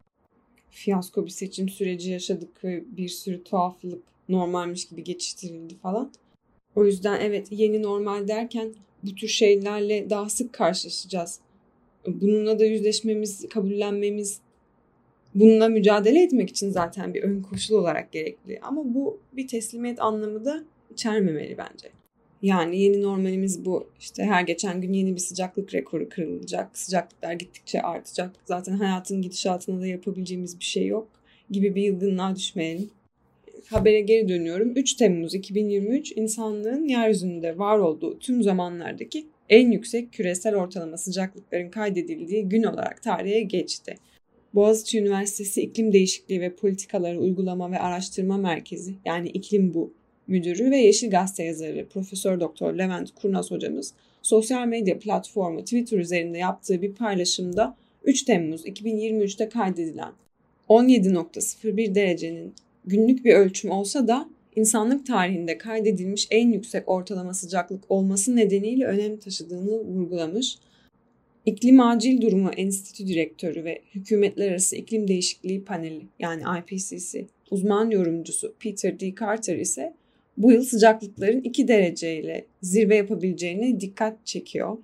fiyasko 0.77 1.25
bir 1.25 1.31
seçim 1.31 1.69
süreci 1.69 2.11
yaşadık 2.11 2.65
ve 2.65 2.85
bir 2.97 3.09
sürü 3.09 3.45
tuhaflık 3.45 4.03
normalmiş 4.29 4.85
gibi 4.85 5.05
geçiştirildi 5.05 5.75
falan. 5.75 6.13
O 6.77 6.85
yüzden 6.85 7.21
evet 7.21 7.47
yeni 7.51 7.83
normal 7.83 8.29
derken 8.29 8.75
bu 9.03 9.15
tür 9.15 9.29
şeylerle 9.29 10.11
daha 10.11 10.29
sık 10.29 10.53
karşılaşacağız. 10.53 11.41
Bununla 12.07 12.59
da 12.59 12.65
yüzleşmemiz, 12.65 13.49
kabullenmemiz 13.49 14.41
bununla 15.35 15.69
mücadele 15.69 16.23
etmek 16.23 16.51
için 16.51 16.71
zaten 16.71 17.15
bir 17.15 17.23
ön 17.23 17.43
koşul 17.43 17.75
olarak 17.75 18.13
gerekli. 18.13 18.59
Ama 18.63 18.95
bu 18.95 19.21
bir 19.33 19.49
teslimiyet 19.49 20.03
anlamı 20.03 20.45
da 20.45 20.65
içermemeli 20.93 21.59
bence. 21.59 21.89
Yani 22.43 22.81
yeni 22.81 23.03
normalimiz 23.03 23.65
bu. 23.65 23.89
İşte 24.01 24.25
her 24.25 24.43
geçen 24.43 24.81
gün 24.81 24.93
yeni 24.93 25.15
bir 25.15 25.21
sıcaklık 25.21 25.75
rekoru 25.75 26.09
kırılacak. 26.09 26.79
Sıcaklıklar 26.79 27.33
gittikçe 27.33 27.83
artacak. 27.83 28.31
Zaten 28.45 28.73
hayatın 28.73 29.23
gidişatına 29.23 29.81
da 29.81 29.87
yapabileceğimiz 29.87 30.61
bir 30.61 30.65
şey 30.65 30.87
yok 30.87 31.09
gibi 31.51 31.75
bir 31.75 31.83
yılgınlığa 31.83 32.37
düşmeyelim. 32.37 32.91
Habere 33.67 34.01
geri 34.01 34.29
dönüyorum. 34.29 34.73
3 34.77 34.95
Temmuz 34.95 35.35
2023 35.35 36.13
insanlığın 36.13 36.89
yeryüzünde 36.89 37.59
var 37.59 37.79
olduğu 37.79 38.19
tüm 38.19 38.43
zamanlardaki 38.43 39.27
en 39.49 39.71
yüksek 39.71 40.13
küresel 40.13 40.55
ortalama 40.55 40.97
sıcaklıkların 40.97 41.71
kaydedildiği 41.71 42.49
gün 42.49 42.63
olarak 42.63 43.03
tarihe 43.03 43.41
geçti. 43.41 43.95
Boğaziçi 44.55 44.99
Üniversitesi 44.99 45.63
İklim 45.63 45.93
Değişikliği 45.93 46.41
ve 46.41 46.55
Politikaları 46.55 47.21
Uygulama 47.21 47.71
ve 47.71 47.79
Araştırma 47.79 48.37
Merkezi 48.37 48.95
yani 49.05 49.29
İklim 49.29 49.75
Bu 49.75 49.93
müdürü 50.27 50.71
ve 50.71 50.79
Yeşil 50.79 51.11
Gazete 51.11 51.45
yazarı 51.45 51.87
Profesör 51.89 52.41
Doktor 52.41 52.75
Levent 52.75 53.15
Kurnaz 53.15 53.51
hocamız 53.51 53.95
sosyal 54.23 54.67
medya 54.67 54.99
platformu 54.99 55.61
Twitter 55.61 55.99
üzerinde 55.99 56.39
yaptığı 56.39 56.83
bir 56.83 56.95
paylaşımda 56.95 57.77
3 58.05 58.23
Temmuz 58.23 58.67
2023'te 58.67 59.49
kaydedilen 59.49 60.13
17.01 60.69 61.95
derecenin 61.95 62.55
günlük 62.87 63.25
bir 63.25 63.35
ölçüm 63.35 63.71
olsa 63.71 64.09
da 64.09 64.29
insanlık 64.57 65.07
tarihinde 65.07 65.59
kaydedilmiş 65.59 66.29
en 66.31 66.53
yüksek 66.53 66.89
ortalama 66.89 67.35
sıcaklık 67.35 67.91
olması 67.91 68.37
nedeniyle 68.37 68.87
önem 68.87 69.17
taşıdığını 69.17 69.81
vurgulamış. 69.81 70.59
İklim 71.47 71.81
Acil 71.81 72.21
Durumu 72.21 72.51
Enstitü 72.51 73.07
Direktörü 73.07 73.65
ve 73.65 73.83
Hükümetler 73.95 74.51
Arası 74.51 74.77
İklim 74.77 75.09
Değişikliği 75.09 75.65
Paneli 75.65 76.03
yani 76.19 76.43
IPCC 76.61 77.27
uzman 77.51 77.91
yorumcusu 77.91 78.55
Peter 78.61 79.01
D. 79.01 79.15
Carter 79.21 79.57
ise 79.57 79.95
bu 80.37 80.53
yıl 80.53 80.65
sıcaklıkların 80.65 81.41
2 81.41 81.69
dereceyle 81.69 82.45
zirve 82.63 82.97
yapabileceğine 82.97 83.81
dikkat 83.81 84.27
çekiyor. 84.27 84.79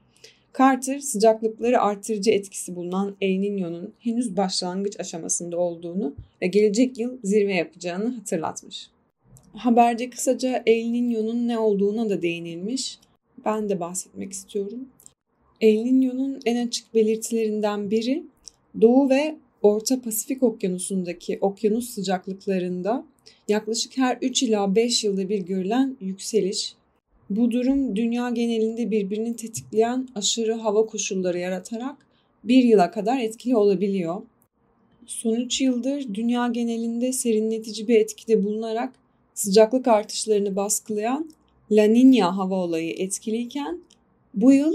Carter 0.58 0.98
sıcaklıkları 0.98 1.80
artırıcı 1.80 2.30
etkisi 2.30 2.76
bulunan 2.76 3.16
El 3.20 3.30
Niño'nun 3.30 3.92
henüz 3.98 4.36
başlangıç 4.36 5.00
aşamasında 5.00 5.56
olduğunu 5.58 6.14
ve 6.42 6.46
gelecek 6.46 6.98
yıl 6.98 7.18
zirve 7.24 7.54
yapacağını 7.54 8.08
hatırlatmış. 8.08 8.88
Haberde 9.54 10.10
kısaca 10.10 10.62
El 10.66 10.86
Niño'nun 10.86 11.48
ne 11.48 11.58
olduğuna 11.58 12.10
da 12.10 12.22
değinilmiş. 12.22 12.98
Ben 13.44 13.68
de 13.68 13.80
bahsetmek 13.80 14.32
istiyorum. 14.32 14.88
El 15.60 15.76
Niño'nun 15.76 16.40
en 16.44 16.66
açık 16.66 16.94
belirtilerinden 16.94 17.90
biri 17.90 18.22
Doğu 18.80 19.10
ve 19.10 19.36
Orta 19.62 20.02
Pasifik 20.02 20.42
Okyanusu'ndaki 20.42 21.38
okyanus 21.40 21.90
sıcaklıklarında 21.90 23.04
yaklaşık 23.48 23.96
her 23.98 24.18
3 24.22 24.42
ila 24.42 24.74
5 24.74 25.04
yılda 25.04 25.28
bir 25.28 25.38
görülen 25.38 25.96
yükseliş. 26.00 26.74
Bu 27.30 27.50
durum 27.50 27.96
dünya 27.96 28.30
genelinde 28.30 28.90
birbirini 28.90 29.36
tetikleyen 29.36 30.08
aşırı 30.14 30.52
hava 30.52 30.86
koşulları 30.86 31.38
yaratarak 31.38 32.06
bir 32.44 32.64
yıla 32.64 32.90
kadar 32.90 33.20
etkili 33.20 33.56
olabiliyor. 33.56 34.22
Son 35.06 35.34
3 35.34 35.60
yıldır 35.60 36.14
dünya 36.14 36.48
genelinde 36.48 37.12
serinletici 37.12 37.88
bir 37.88 38.00
etkide 38.00 38.44
bulunarak 38.44 39.01
sıcaklık 39.34 39.88
artışlarını 39.88 40.56
baskılayan 40.56 41.30
La 41.70 41.84
Niña 41.86 42.24
hava 42.24 42.54
olayı 42.54 42.92
etkiliyken 42.92 43.80
bu 44.34 44.52
yıl 44.52 44.74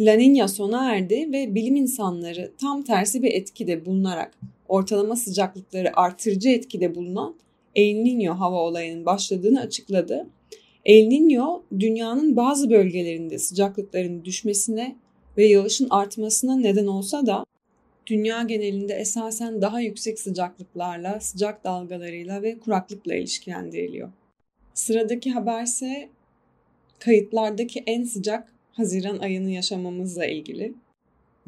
La 0.00 0.14
Niña 0.14 0.48
sona 0.48 0.94
erdi 0.94 1.32
ve 1.32 1.54
bilim 1.54 1.76
insanları 1.76 2.52
tam 2.60 2.82
tersi 2.82 3.22
bir 3.22 3.32
etkide 3.32 3.86
bulunarak 3.86 4.38
ortalama 4.68 5.16
sıcaklıkları 5.16 5.96
artırıcı 5.96 6.48
etkide 6.48 6.94
bulunan 6.94 7.34
El 7.74 7.96
Niño 7.96 8.30
hava 8.30 8.56
olayının 8.56 9.06
başladığını 9.06 9.60
açıkladı. 9.60 10.26
El 10.84 11.06
Niño 11.06 11.62
dünyanın 11.80 12.36
bazı 12.36 12.70
bölgelerinde 12.70 13.38
sıcaklıkların 13.38 14.24
düşmesine 14.24 14.96
ve 15.36 15.46
yağışın 15.46 15.86
artmasına 15.90 16.56
neden 16.56 16.86
olsa 16.86 17.26
da 17.26 17.44
dünya 18.06 18.42
genelinde 18.42 18.94
esasen 18.94 19.62
daha 19.62 19.80
yüksek 19.80 20.20
sıcaklıklarla, 20.20 21.20
sıcak 21.20 21.64
dalgalarıyla 21.64 22.42
ve 22.42 22.58
kuraklıkla 22.58 23.14
ilişkilendiriliyor. 23.14 24.12
Sıradaki 24.74 25.30
haber 25.30 25.62
ise 25.62 26.08
kayıtlardaki 26.98 27.82
en 27.86 28.04
sıcak 28.04 28.54
Haziran 28.72 29.18
ayını 29.18 29.50
yaşamamızla 29.50 30.26
ilgili. 30.26 30.74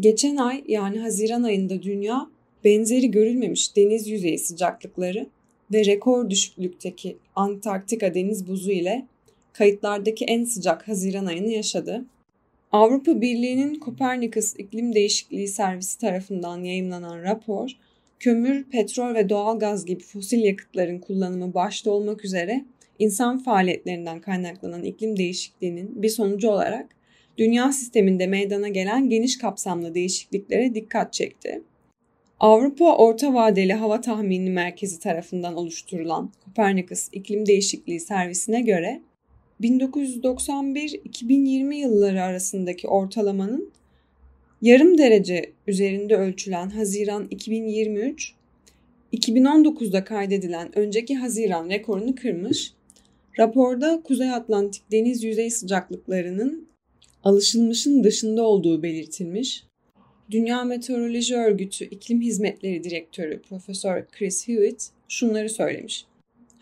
Geçen 0.01 0.37
ay 0.37 0.64
yani 0.69 0.99
Haziran 0.99 1.42
ayında 1.42 1.83
dünya 1.83 2.31
benzeri 2.64 3.11
görülmemiş 3.11 3.77
deniz 3.77 4.09
yüzeyi 4.09 4.38
sıcaklıkları 4.38 5.27
ve 5.73 5.85
rekor 5.85 6.31
düşüklükteki 6.31 7.16
Antarktika 7.37 8.14
deniz 8.14 8.49
buzu 8.49 8.71
ile 8.71 9.07
kayıtlardaki 9.53 10.25
en 10.25 10.45
sıcak 10.45 10.88
Haziran 10.88 11.27
ayını 11.27 11.51
yaşadı. 11.51 12.05
Avrupa 12.73 13.21
Birliği'nin 13.21 13.75
Kopernikus 13.75 14.55
İklim 14.59 14.95
Değişikliği 14.95 15.49
Servisi 15.49 15.99
tarafından 15.99 16.65
yayımlanan 16.65 17.23
rapor, 17.23 17.71
kömür, 18.19 18.65
petrol 18.65 19.15
ve 19.15 19.29
doğal 19.29 19.59
gaz 19.59 19.87
gibi 19.87 20.03
fosil 20.03 20.39
yakıtların 20.39 20.99
kullanımı 20.99 21.55
başta 21.55 21.91
olmak 21.91 22.25
üzere 22.25 22.65
insan 22.99 23.39
faaliyetlerinden 23.39 24.21
kaynaklanan 24.21 24.83
iklim 24.83 25.17
değişikliğinin 25.17 26.03
bir 26.03 26.09
sonucu 26.09 26.51
olarak 26.51 26.87
dünya 27.39 27.73
sisteminde 27.73 28.27
meydana 28.27 28.69
gelen 28.69 29.09
geniş 29.09 29.39
kapsamlı 29.39 29.95
değişikliklere 29.95 30.75
dikkat 30.75 31.13
çekti. 31.13 31.63
Avrupa 32.41 32.97
Orta 32.97 33.35
Vadeli 33.35 33.73
Hava 33.73 34.01
Tahmini 34.01 34.51
Merkezi 34.51 35.01
tarafından 35.01 35.57
oluşturulan 35.57 36.33
Kopernikus 36.45 37.09
İklim 37.13 37.47
Değişikliği 37.47 38.01
Servisi'ne 38.01 38.61
göre 38.61 39.03
1991-2020 39.61 41.75
yılları 41.75 42.23
arasındaki 42.23 42.88
ortalamanın 42.88 43.71
yarım 44.62 44.99
derece 44.99 45.53
üzerinde 45.66 46.16
ölçülen 46.16 46.71
Haziran 46.71 47.27
2023, 47.31 48.35
2019'da 49.12 50.05
kaydedilen 50.05 50.79
önceki 50.79 51.16
Haziran 51.16 51.71
rekorunu 51.71 52.14
kırmış. 52.14 52.73
Raporda 53.38 54.03
Kuzey 54.05 54.31
Atlantik 54.31 54.83
deniz 54.92 55.25
yüzey 55.25 55.51
sıcaklıklarının 55.51 56.69
alışılmışın 57.25 58.05
dışında 58.05 58.42
olduğu 58.42 58.83
belirtilmiş. 58.83 59.64
Dünya 60.31 60.64
Meteoroloji 60.64 61.37
Örgütü 61.37 61.85
İklim 61.85 62.21
Hizmetleri 62.21 62.85
Direktörü 62.85 63.42
Profesör 63.42 64.07
Chris 64.07 64.49
Hewitt 64.49 64.88
şunları 65.09 65.51
söylemiş. 65.51 66.07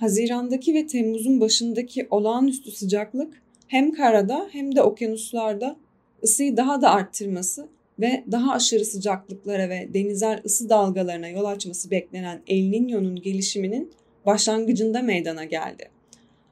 Hazirandaki 0.05 0.75
ve 0.75 0.87
Temmuz'un 0.87 1.41
başındaki 1.41 2.07
olağanüstü 2.11 2.71
sıcaklık 2.71 3.43
hem 3.67 3.93
karada 3.93 4.49
hem 4.53 4.77
de 4.77 4.83
okyanuslarda 4.83 5.77
ısıyı 6.25 6.57
daha 6.57 6.83
da 6.83 6.91
arttırması 6.91 7.69
ve 8.01 8.25
daha 8.33 8.53
aşırı 8.53 8.85
sıcaklıklara 8.85 9.69
ve 9.69 9.89
denizel 9.95 10.43
ısı 10.45 10.69
dalgalarına 10.69 11.29
yol 11.29 11.45
açması 11.45 11.91
beklenen 11.91 12.41
El 12.47 12.59
Niño'nun 12.59 13.23
gelişiminin 13.23 13.93
başlangıcında 14.27 15.03
meydana 15.03 15.45
geldi. 15.45 15.89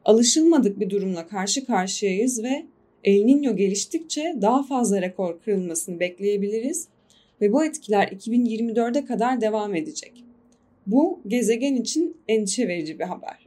Alışılmadık 0.05 0.81
bir 0.81 0.91
durumla 0.91 1.27
karşı 1.27 1.67
karşıyayız 1.67 2.43
ve 2.43 2.67
El 3.05 3.21
Niño 3.21 3.57
geliştikçe 3.57 4.37
daha 4.41 4.63
fazla 4.63 5.03
rekor 5.03 5.41
kırılmasını 5.41 6.01
bekleyebiliriz 6.01 6.89
ve 7.41 7.53
bu 7.53 7.65
etkiler 7.65 8.09
2024'e 8.09 9.05
kadar 9.05 9.41
devam 9.41 9.75
edecek. 9.75 10.25
Bu 10.87 11.21
gezegen 11.29 11.77
için 11.77 12.17
endişe 12.29 12.69
verici 12.69 12.99
bir 12.99 13.05
haber. 13.05 13.47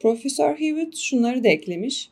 Profesör 0.00 0.56
Hewitt 0.56 0.96
şunları 0.96 1.44
da 1.44 1.48
eklemiş. 1.48 2.10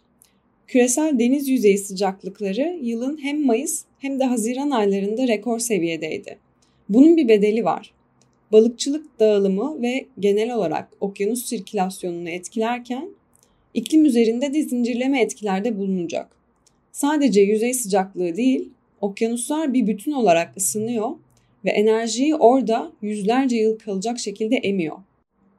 Küresel 0.66 1.18
deniz 1.18 1.48
yüzeyi 1.48 1.78
sıcaklıkları 1.78 2.78
yılın 2.82 3.18
hem 3.22 3.46
Mayıs 3.46 3.84
hem 3.98 4.20
de 4.20 4.24
Haziran 4.24 4.70
aylarında 4.70 5.28
rekor 5.28 5.58
seviyedeydi. 5.58 6.38
Bunun 6.88 7.16
bir 7.16 7.28
bedeli 7.28 7.64
var. 7.64 7.92
Balıkçılık 8.52 9.20
dağılımı 9.20 9.82
ve 9.82 10.06
genel 10.18 10.54
olarak 10.54 10.88
okyanus 11.00 11.46
sirkülasyonunu 11.46 12.30
etkilerken 12.30 13.08
iklim 13.74 14.04
üzerinde 14.04 14.54
de 14.54 14.62
zincirleme 14.62 15.22
etkilerde 15.22 15.78
bulunacak. 15.78 16.36
Sadece 16.92 17.40
yüzey 17.40 17.74
sıcaklığı 17.74 18.36
değil, 18.36 18.68
okyanuslar 19.00 19.74
bir 19.74 19.86
bütün 19.86 20.12
olarak 20.12 20.56
ısınıyor 20.56 21.10
ve 21.68 21.72
enerjiyi 21.72 22.34
orada 22.34 22.92
yüzlerce 23.02 23.56
yıl 23.56 23.78
kalacak 23.78 24.18
şekilde 24.18 24.56
emiyor. 24.56 24.96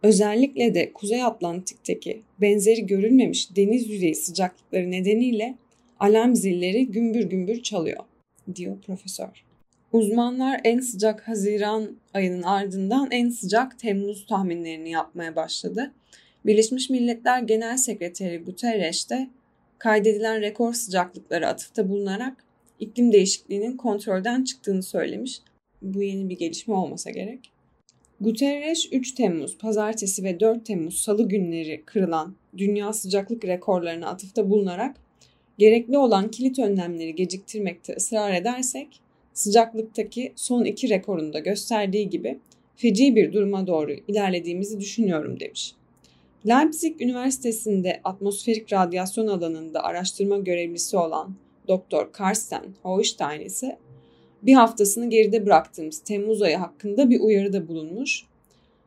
Özellikle 0.04 0.76
de 0.76 0.94
Kuzey 0.94 1.24
Atlantik'teki 1.24 2.22
benzeri 2.42 2.86
görülmemiş 2.86 3.56
deniz 3.56 3.90
yüzeyi 3.90 4.16
sıcaklıkları 4.16 4.92
nedeniyle 4.92 5.56
alarm 6.00 6.36
zilleri 6.36 6.88
gümbür 6.88 7.24
gümbür 7.24 7.64
çalıyor, 7.64 8.04
diyor 8.56 8.78
profesör. 8.86 9.46
Uzmanlar 9.92 10.62
en 10.64 10.80
sıcak 10.80 11.28
Haziran 11.28 11.98
ayının 12.14 12.44
ardından 12.44 13.08
en 13.12 13.30
sıcak 13.30 13.80
Temmuz 13.80 14.26
tahminlerini 14.26 14.90
yapmaya 14.90 15.36
başladı. 15.36 15.92
Birleşmiş 16.46 16.90
Milletler 16.90 17.40
Genel 17.40 17.78
Sekreteri 17.78 18.38
Guterres 18.38 19.10
de 19.10 19.30
kaydedilen 19.78 20.42
rekor 20.42 20.74
sıcaklıkları 20.74 21.48
atıfta 21.48 21.90
bulunarak 21.90 22.44
iklim 22.80 23.12
değişikliğinin 23.12 23.78
kontrolden 23.78 24.44
çıktığını 24.44 24.84
söylemiş. 24.84 25.42
Bu 25.82 26.04
yeni 26.04 26.30
bir 26.30 26.38
gelişme 26.38 26.74
olmasa 26.74 27.10
gerek. 27.10 27.52
Guterres 28.22 28.88
3 28.92 29.12
Temmuz, 29.12 29.58
Pazartesi 29.58 30.24
ve 30.24 30.40
4 30.40 30.66
Temmuz 30.66 31.00
Salı 31.00 31.28
günleri 31.28 31.84
kırılan 31.86 32.36
dünya 32.58 32.94
sıcaklık 32.94 33.46
rekorlarına 33.46 34.08
atıfta 34.08 34.50
bulunarak 34.50 34.96
gerekli 35.58 35.98
olan 35.98 36.32
kilit 36.32 36.60
önlemleri 36.60 37.16
geciktirmekte 37.16 37.94
ısrar 37.94 38.34
edersek 38.34 38.88
sıcaklıktaki 39.34 40.34
son 40.36 40.66
iki 40.66 40.90
rekorunda 40.90 41.40
gösterdiği 41.40 42.10
gibi 42.10 42.40
feci 42.76 43.16
bir 43.16 43.34
duruma 43.34 43.68
doğru 43.68 43.92
ilerlediğimizi 44.08 44.80
düşünüyorum 44.80 45.40
demiş. 45.40 45.74
Leipzig 46.48 47.02
Üniversitesi'nde 47.02 48.02
atmosferik 48.04 48.74
radyasyon 48.74 49.28
alanında 49.28 49.84
araştırma 49.84 50.38
görevlisi 50.38 50.98
olan 50.98 51.36
Dr. 51.68 52.12
Karsten 52.12 52.64
Hochstein 52.84 53.42
ise 53.42 53.78
bir 54.44 54.54
haftasını 54.54 55.10
geride 55.10 55.46
bıraktığımız 55.46 56.00
Temmuz 56.00 56.42
ayı 56.42 56.58
hakkında 56.58 57.10
bir 57.10 57.20
uyarıda 57.20 57.68
bulunmuş. 57.68 58.24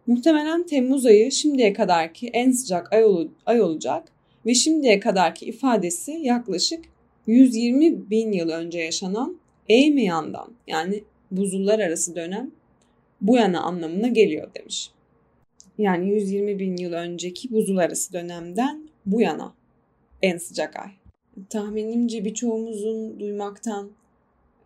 Muhtemelen 0.06 0.66
Temmuz 0.66 1.06
ayı 1.06 1.32
şimdiye 1.32 1.72
kadarki 1.72 2.28
en 2.28 2.50
sıcak 2.50 2.92
ay, 2.92 3.04
ol 3.04 3.28
ay 3.46 3.62
olacak 3.62 4.08
ve 4.46 4.54
şimdiye 4.54 5.00
kadarki 5.00 5.46
ifadesi 5.46 6.12
yaklaşık 6.12 6.84
120 7.26 8.10
bin 8.10 8.32
yıl 8.32 8.48
önce 8.48 8.78
yaşanan 8.78 9.38
Eğmeyan'dan 9.68 10.52
yani 10.66 11.04
buzullar 11.30 11.78
arası 11.78 12.16
dönem 12.16 12.50
bu 13.20 13.36
yana 13.36 13.60
anlamına 13.60 14.08
geliyor 14.08 14.54
demiş. 14.54 14.90
Yani 15.78 16.10
120 16.10 16.58
bin 16.58 16.76
yıl 16.76 16.92
önceki 16.92 17.52
buzul 17.52 17.76
arası 17.76 18.12
dönemden 18.12 18.88
bu 19.06 19.20
yana 19.20 19.54
en 20.22 20.36
sıcak 20.36 20.76
ay. 20.76 20.90
Tahminimce 21.50 22.24
birçoğumuzun 22.24 23.20
duymaktan, 23.20 23.90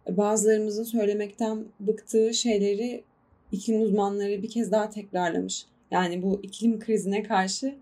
bazılarımızın 0.09 0.85
söylemekten 0.85 1.65
bıktığı 1.81 2.35
şeyleri 2.35 3.05
iklim 3.53 3.83
uzmanları 3.83 4.43
bir 4.43 4.49
kez 4.49 4.73
daha 4.73 4.91
tekrarlamış. 4.91 5.67
Yani 5.91 6.23
bu 6.23 6.41
iklim 6.43 6.81
krizine 6.81 7.23
karşı 7.23 7.75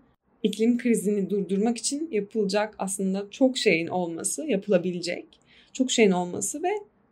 iklim 0.43 0.77
krizini 0.77 1.29
durdurmak 1.29 1.77
için 1.77 2.09
yapılacak 2.11 2.75
aslında 2.77 3.27
çok 3.31 3.57
şeyin 3.57 3.87
olması, 3.87 4.45
yapılabilecek 4.45 5.25
çok 5.75 5.91
şeyin 5.91 6.11
olması 6.11 6.63
ve 6.63 6.69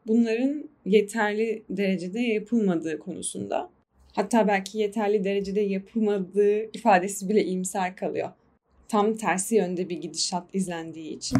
bunların 0.07 0.69
yeterli 0.85 1.63
derecede 1.69 2.19
yapılmadığı 2.19 2.99
konusunda. 2.99 3.69
Hatta 4.13 4.47
belki 4.47 4.77
yeterli 4.77 5.23
derecede 5.23 5.61
yapılmadığı 5.61 6.63
ifadesi 6.63 7.29
bile 7.29 7.43
iyimser 7.43 7.95
kalıyor. 7.95 8.29
Tam 8.87 9.17
tersi 9.17 9.55
yönde 9.55 9.89
bir 9.89 9.97
gidişat 9.97 10.43
izlendiği 10.53 11.17
için. 11.17 11.37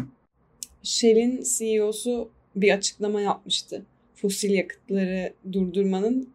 Shell'in 0.82 1.44
CEO'su 1.58 2.30
bir 2.56 2.74
açıklama 2.74 3.20
yapmıştı. 3.20 3.82
Fosil 4.14 4.50
yakıtları 4.50 5.32
durdurmanın 5.52 6.28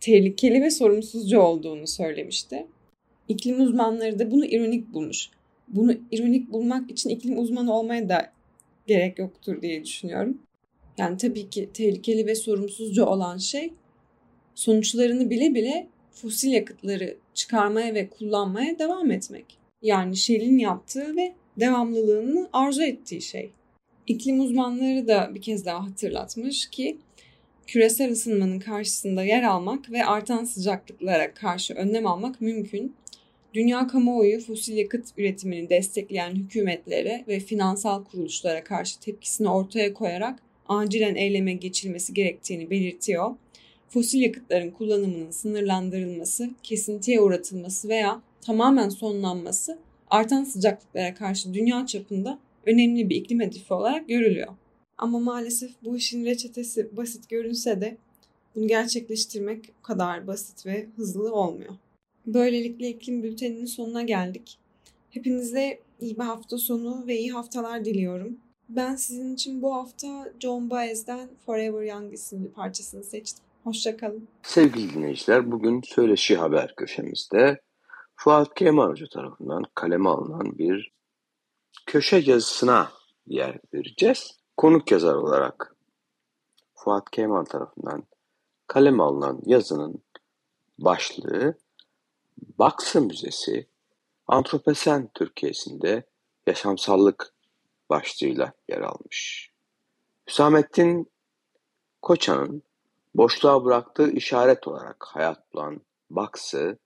tehlikeli 0.00 0.62
ve 0.62 0.70
sorumsuzca 0.70 1.40
olduğunu 1.40 1.86
söylemişti. 1.86 2.66
İklim 3.28 3.60
uzmanları 3.60 4.18
da 4.18 4.30
bunu 4.30 4.46
ironik 4.46 4.92
bulmuş. 4.92 5.30
Bunu 5.68 5.94
ironik 6.10 6.52
bulmak 6.52 6.90
için 6.90 7.10
iklim 7.10 7.38
uzmanı 7.38 7.74
olmaya 7.74 8.08
da 8.08 8.32
gerek 8.86 9.18
yoktur 9.18 9.62
diye 9.62 9.84
düşünüyorum. 9.84 10.38
Yani 10.98 11.16
tabii 11.16 11.50
ki 11.50 11.68
tehlikeli 11.74 12.26
ve 12.26 12.34
sorumsuzca 12.34 13.06
olan 13.06 13.36
şey 13.36 13.72
sonuçlarını 14.54 15.30
bile 15.30 15.54
bile 15.54 15.86
fosil 16.12 16.52
yakıtları 16.52 17.16
çıkarmaya 17.34 17.94
ve 17.94 18.08
kullanmaya 18.08 18.78
devam 18.78 19.10
etmek. 19.10 19.58
Yani 19.82 20.16
Shell'in 20.16 20.58
yaptığı 20.58 21.16
ve 21.16 21.34
devamlılığını 21.60 22.48
arzu 22.52 22.82
ettiği 22.82 23.22
şey. 23.22 23.50
İklim 24.06 24.40
uzmanları 24.40 25.08
da 25.08 25.30
bir 25.34 25.42
kez 25.42 25.64
daha 25.64 25.86
hatırlatmış 25.86 26.66
ki 26.66 26.98
küresel 27.66 28.12
ısınmanın 28.12 28.58
karşısında 28.58 29.24
yer 29.24 29.42
almak 29.42 29.90
ve 29.90 30.04
artan 30.04 30.44
sıcaklıklara 30.44 31.34
karşı 31.34 31.74
önlem 31.74 32.06
almak 32.06 32.40
mümkün. 32.40 32.94
Dünya 33.54 33.86
kamuoyu 33.86 34.40
fosil 34.40 34.76
yakıt 34.76 35.06
üretimini 35.18 35.70
destekleyen 35.70 36.34
hükümetlere 36.34 37.24
ve 37.28 37.40
finansal 37.40 38.04
kuruluşlara 38.04 38.64
karşı 38.64 39.00
tepkisini 39.00 39.48
ortaya 39.48 39.94
koyarak 39.94 40.38
acilen 40.68 41.14
eyleme 41.14 41.52
geçilmesi 41.52 42.14
gerektiğini 42.14 42.70
belirtiyor. 42.70 43.34
Fosil 43.88 44.20
yakıtların 44.20 44.70
kullanımının 44.70 45.30
sınırlandırılması, 45.30 46.50
kesintiye 46.62 47.20
uğratılması 47.20 47.88
veya 47.88 48.22
tamamen 48.40 48.88
sonlanması 48.88 49.78
artan 50.10 50.44
sıcaklıklara 50.44 51.14
karşı 51.14 51.54
dünya 51.54 51.86
çapında 51.86 52.38
önemli 52.66 53.10
bir 53.10 53.16
iklim 53.16 53.40
hedefi 53.40 53.74
olarak 53.74 54.08
görülüyor. 54.08 54.52
Ama 54.98 55.18
maalesef 55.18 55.70
bu 55.84 55.96
işin 55.96 56.24
reçetesi 56.24 56.96
basit 56.96 57.28
görünse 57.28 57.80
de 57.80 57.96
bunu 58.54 58.68
gerçekleştirmek 58.68 59.72
o 59.80 59.82
kadar 59.82 60.26
basit 60.26 60.66
ve 60.66 60.86
hızlı 60.96 61.34
olmuyor. 61.34 61.72
Böylelikle 62.26 62.88
iklim 62.88 63.22
bülteninin 63.22 63.66
sonuna 63.66 64.02
geldik. 64.02 64.58
Hepinize 65.10 65.78
iyi 66.00 66.16
bir 66.16 66.22
hafta 66.24 66.58
sonu 66.58 67.06
ve 67.06 67.18
iyi 67.18 67.32
haftalar 67.32 67.84
diliyorum. 67.84 68.36
Ben 68.68 68.96
sizin 68.96 69.34
için 69.34 69.62
bu 69.62 69.74
hafta 69.74 70.32
John 70.40 70.70
Baez'den 70.70 71.28
Forever 71.46 71.82
Young 71.82 72.14
isimli 72.14 72.48
parçasını 72.48 73.04
seçtim. 73.04 73.44
Hoşçakalın. 73.64 74.28
Sevgili 74.42 74.94
dinleyiciler, 74.94 75.52
bugün 75.52 75.80
Söyleşi 75.84 76.36
Haber 76.36 76.74
köşemizde 76.76 77.60
Fuat 78.16 78.54
Kemal 78.54 78.90
Hoca 78.90 79.06
tarafından 79.12 79.64
kaleme 79.74 80.08
alınan 80.08 80.58
bir 80.58 80.92
köşe 81.86 82.16
yazısına 82.16 82.92
yer 83.26 83.58
vereceğiz. 83.74 84.38
Konuk 84.56 84.90
yazar 84.90 85.14
olarak 85.14 85.76
Fuat 86.74 87.10
Kemal 87.10 87.44
tarafından 87.44 88.04
kaleme 88.66 89.02
alınan 89.02 89.40
yazının 89.46 90.02
başlığı 90.78 91.58
Baksı 92.58 93.00
Müzesi 93.00 93.68
Antroposen 94.26 95.10
Türkiye'sinde 95.14 96.04
yaşamsallık 96.46 97.34
başlığıyla 97.90 98.52
yer 98.68 98.80
almış. 98.80 99.50
Hüsamettin 100.28 101.12
Koçan'ın 102.02 102.62
boşluğa 103.14 103.64
bıraktığı 103.64 104.10
işaret 104.10 104.68
olarak 104.68 105.04
hayat 105.08 105.52
bulan 105.52 105.80
baksı, 106.10 106.78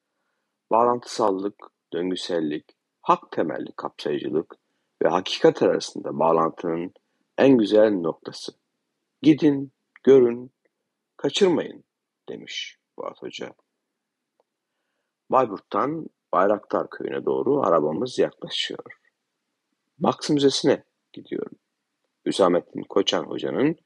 bağlantısallık, 0.70 1.54
döngüsellik, 1.92 2.76
hak 3.02 3.32
temelli 3.32 3.72
kapsayıcılık 3.76 4.56
ve 5.02 5.08
hakikat 5.08 5.62
arasında 5.62 6.18
bağlantının 6.18 6.92
en 7.38 7.58
güzel 7.58 7.90
noktası. 7.90 8.52
Gidin, 9.22 9.72
görün, 10.02 10.50
kaçırmayın 11.16 11.84
demiş 12.28 12.78
Fuat 12.96 13.22
Hoca. 13.22 13.54
Bayburt'tan 15.30 16.06
Bayraktar 16.32 16.90
Köyü'ne 16.90 17.24
doğru 17.24 17.60
arabamız 17.60 18.18
yaklaşıyor. 18.18 18.84
Baksı 19.98 20.32
Müzesi'ne 20.32 20.84
gidiyorum. 21.12 21.58
Hüsamettin 22.26 22.82
Koçan 22.82 23.24
Hoca'nın 23.24 23.76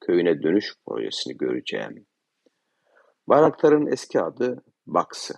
köyüne 0.00 0.42
dönüş 0.42 0.74
projesini 0.86 1.36
göreceğim. 1.36 2.06
Bayraktar'ın 3.28 3.86
eski 3.86 4.20
adı 4.20 4.64
Baksı. 4.86 5.34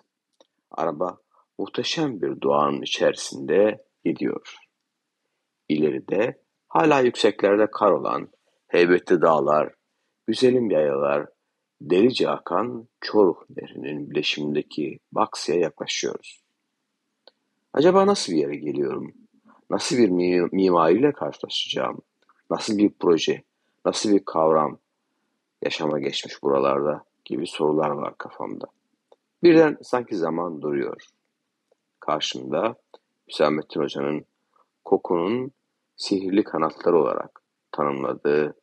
Araba 0.71 1.19
muhteşem 1.59 2.23
bir 2.23 2.41
doğanın 2.41 2.83
içerisinde 2.83 3.85
gidiyor. 4.05 4.70
İleride 5.71 6.39
hala 6.69 7.01
yükseklerde 7.01 7.71
kar 7.71 7.91
olan 7.91 8.29
heybetli 8.69 9.23
dağlar, 9.23 9.75
güzelim 10.27 10.71
yayalar, 10.71 11.27
delice 11.81 12.31
akan 12.31 12.89
Çoruh 13.01 13.37
Nehri'nin 13.57 14.11
bileşimindeki 14.11 14.99
Baksı'ya 15.13 15.59
yaklaşıyoruz. 15.59 16.43
Acaba 17.73 18.07
nasıl 18.07 18.33
bir 18.33 18.39
yere 18.39 18.57
geliyorum? 18.57 19.13
Nasıl 19.71 19.97
bir 19.97 20.09
mimariyle 20.53 21.13
karşılaşacağım? 21.13 21.99
Nasıl 22.51 22.79
bir 22.79 22.91
proje, 23.01 23.43
nasıl 23.85 24.13
bir 24.13 24.25
kavram 24.25 24.79
yaşama 25.63 25.99
geçmiş 25.99 26.43
buralarda 26.43 27.05
gibi 27.25 27.47
sorular 27.47 27.91
var 27.91 28.19
kafamda. 28.19 28.67
Birden 29.43 29.79
sanki 29.83 30.17
zaman 30.17 30.63
duruyor. 30.63 31.03
Karşımda 32.01 32.75
Hüsamettin 33.29 33.81
Hoca'nın 33.81 34.25
kokunun 34.85 35.53
sihirli 36.01 36.45
kanatları 36.45 36.99
olarak 36.99 37.43
tanımladığı 37.73 38.61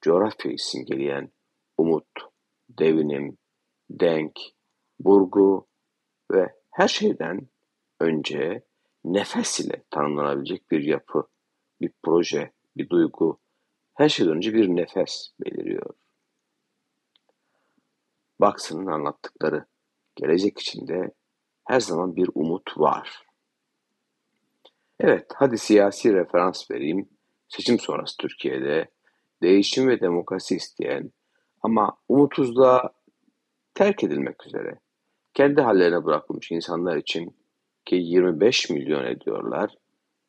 coğrafyayı 0.00 0.58
simgeleyen 0.58 1.32
umut, 1.78 2.08
devinim, 2.68 3.38
denk, 3.90 4.40
burgu 4.98 5.68
ve 6.32 6.54
her 6.70 6.88
şeyden 6.88 7.48
önce 8.00 8.64
nefes 9.04 9.60
ile 9.60 9.84
tanımlanabilecek 9.90 10.70
bir 10.70 10.82
yapı, 10.82 11.28
bir 11.80 11.92
proje, 12.02 12.52
bir 12.76 12.88
duygu, 12.88 13.40
her 13.94 14.08
şeyden 14.08 14.36
önce 14.36 14.54
bir 14.54 14.68
nefes 14.68 15.30
beliriyor. 15.40 15.94
Baksın'ın 18.40 18.86
anlattıkları 18.86 19.66
gelecek 20.16 20.58
içinde 20.58 21.14
her 21.66 21.80
zaman 21.80 22.16
bir 22.16 22.30
umut 22.34 22.78
var. 22.78 23.26
Evet, 25.06 25.26
hadi 25.34 25.58
siyasi 25.58 26.14
referans 26.14 26.70
vereyim. 26.70 27.08
Seçim 27.48 27.78
sonrası 27.78 28.16
Türkiye'de 28.16 28.90
değişim 29.42 29.88
ve 29.88 30.00
demokrasi 30.00 30.56
isteyen 30.56 31.10
ama 31.62 31.96
umutsuzluğa 32.08 32.92
terk 33.74 34.04
edilmek 34.04 34.46
üzere 34.46 34.78
kendi 35.34 35.60
hallerine 35.60 36.04
bırakılmış 36.04 36.50
insanlar 36.50 36.96
için 36.96 37.36
ki 37.84 37.96
25 37.96 38.70
milyon 38.70 39.04
ediyorlar, 39.04 39.74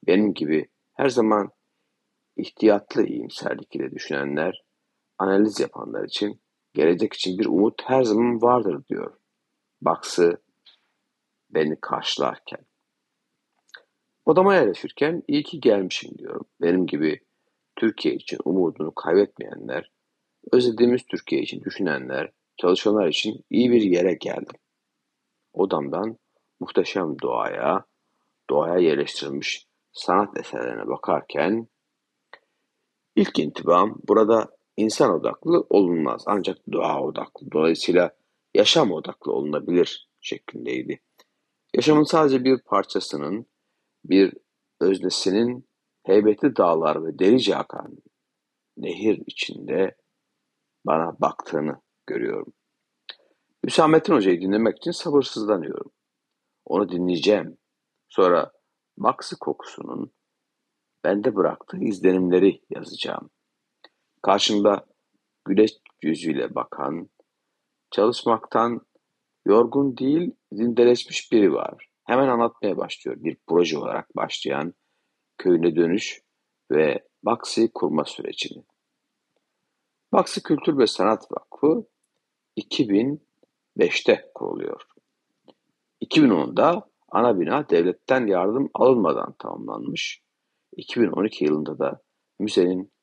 benim 0.07 0.33
gibi 0.33 0.67
her 0.93 1.09
zaman 1.09 1.51
ihtiyatlı 2.37 3.05
iyimserlik 3.05 3.75
ile 3.75 3.91
düşünenler, 3.91 4.63
analiz 5.17 5.59
yapanlar 5.59 6.03
için 6.03 6.41
gelecek 6.73 7.13
için 7.13 7.39
bir 7.39 7.45
umut 7.45 7.81
her 7.85 8.03
zaman 8.03 8.41
vardır 8.41 8.83
diyor. 8.89 9.17
Baksı 9.81 10.41
beni 11.49 11.79
karşılarken. 11.81 12.64
Odama 14.25 14.55
yerleşirken 14.55 15.23
iyi 15.27 15.43
ki 15.43 15.59
gelmişim 15.59 16.17
diyorum. 16.17 16.45
Benim 16.61 16.85
gibi 16.87 17.19
Türkiye 17.75 18.15
için 18.15 18.37
umudunu 18.45 18.95
kaybetmeyenler, 18.95 19.91
özlediğimiz 20.51 21.05
Türkiye 21.05 21.41
için 21.41 21.63
düşünenler, 21.63 22.31
çalışanlar 22.57 23.07
için 23.07 23.45
iyi 23.49 23.71
bir 23.71 23.81
yere 23.81 24.13
geldim. 24.13 24.55
Odamdan 25.53 26.17
muhteşem 26.59 27.19
doğaya, 27.21 27.85
doğaya 28.49 28.77
yerleştirilmiş 28.77 29.67
sanat 29.91 30.39
eserlerine 30.39 30.87
bakarken 30.87 31.67
ilk 33.15 33.39
intibam 33.39 33.95
burada 34.07 34.57
insan 34.77 35.13
odaklı 35.13 35.67
olunmaz 35.69 36.23
ancak 36.25 36.57
doğa 36.71 37.01
odaklı. 37.03 37.51
Dolayısıyla 37.51 38.11
yaşam 38.53 38.91
odaklı 38.91 39.31
olunabilir 39.31 40.09
şeklindeydi. 40.21 40.99
Yaşamın 41.73 42.03
sadece 42.03 42.43
bir 42.43 42.57
parçasının, 42.57 43.45
bir 44.09 44.33
öznesinin 44.81 45.69
heybetli 46.03 46.55
dağlar 46.55 47.05
ve 47.05 47.19
delice 47.19 47.55
akan 47.55 47.97
nehir 48.77 49.23
içinde 49.27 49.95
bana 50.85 51.19
baktığını 51.19 51.81
görüyorum. 52.07 52.53
Hüsamettin 53.65 54.13
Hoca'yı 54.13 54.41
dinlemek 54.41 54.77
için 54.77 54.91
sabırsızlanıyorum. 54.91 55.91
Onu 56.65 56.89
dinleyeceğim. 56.89 57.57
Sonra 58.09 58.51
maksı 58.97 59.39
kokusunun 59.39 60.13
bende 61.03 61.35
bıraktığı 61.35 61.77
izlenimleri 61.77 62.61
yazacağım. 62.69 63.29
Karşımda 64.21 64.85
güneş 65.45 65.71
yüzüyle 66.01 66.55
bakan, 66.55 67.09
çalışmaktan 67.91 68.81
yorgun 69.45 69.97
değil, 69.97 70.31
zindeleşmiş 70.51 71.31
biri 71.31 71.53
var. 71.53 71.84
Hemen 72.05 72.27
anlatmaya 72.27 72.77
başlıyor 72.77 73.17
bir 73.19 73.37
proje 73.47 73.77
olarak 73.77 74.15
başlayan 74.15 74.73
köyüne 75.37 75.75
dönüş 75.75 76.21
ve 76.71 77.07
Baksı 77.23 77.73
kurma 77.73 78.05
sürecini. 78.05 78.63
Baksı 80.13 80.43
Kültür 80.43 80.77
ve 80.77 80.87
Sanat 80.87 81.31
Vakfı 81.31 81.87
2005'te 82.57 84.31
kuruluyor. 84.35 84.81
2010'da 86.01 86.89
ana 87.09 87.39
bina 87.39 87.69
devletten 87.69 88.27
yardım 88.27 88.69
alınmadan 88.73 89.35
tamamlanmış. 89.39 90.21
2012 90.75 91.45
yılında 91.45 91.79
da 91.79 92.01
müzenin 92.39 92.93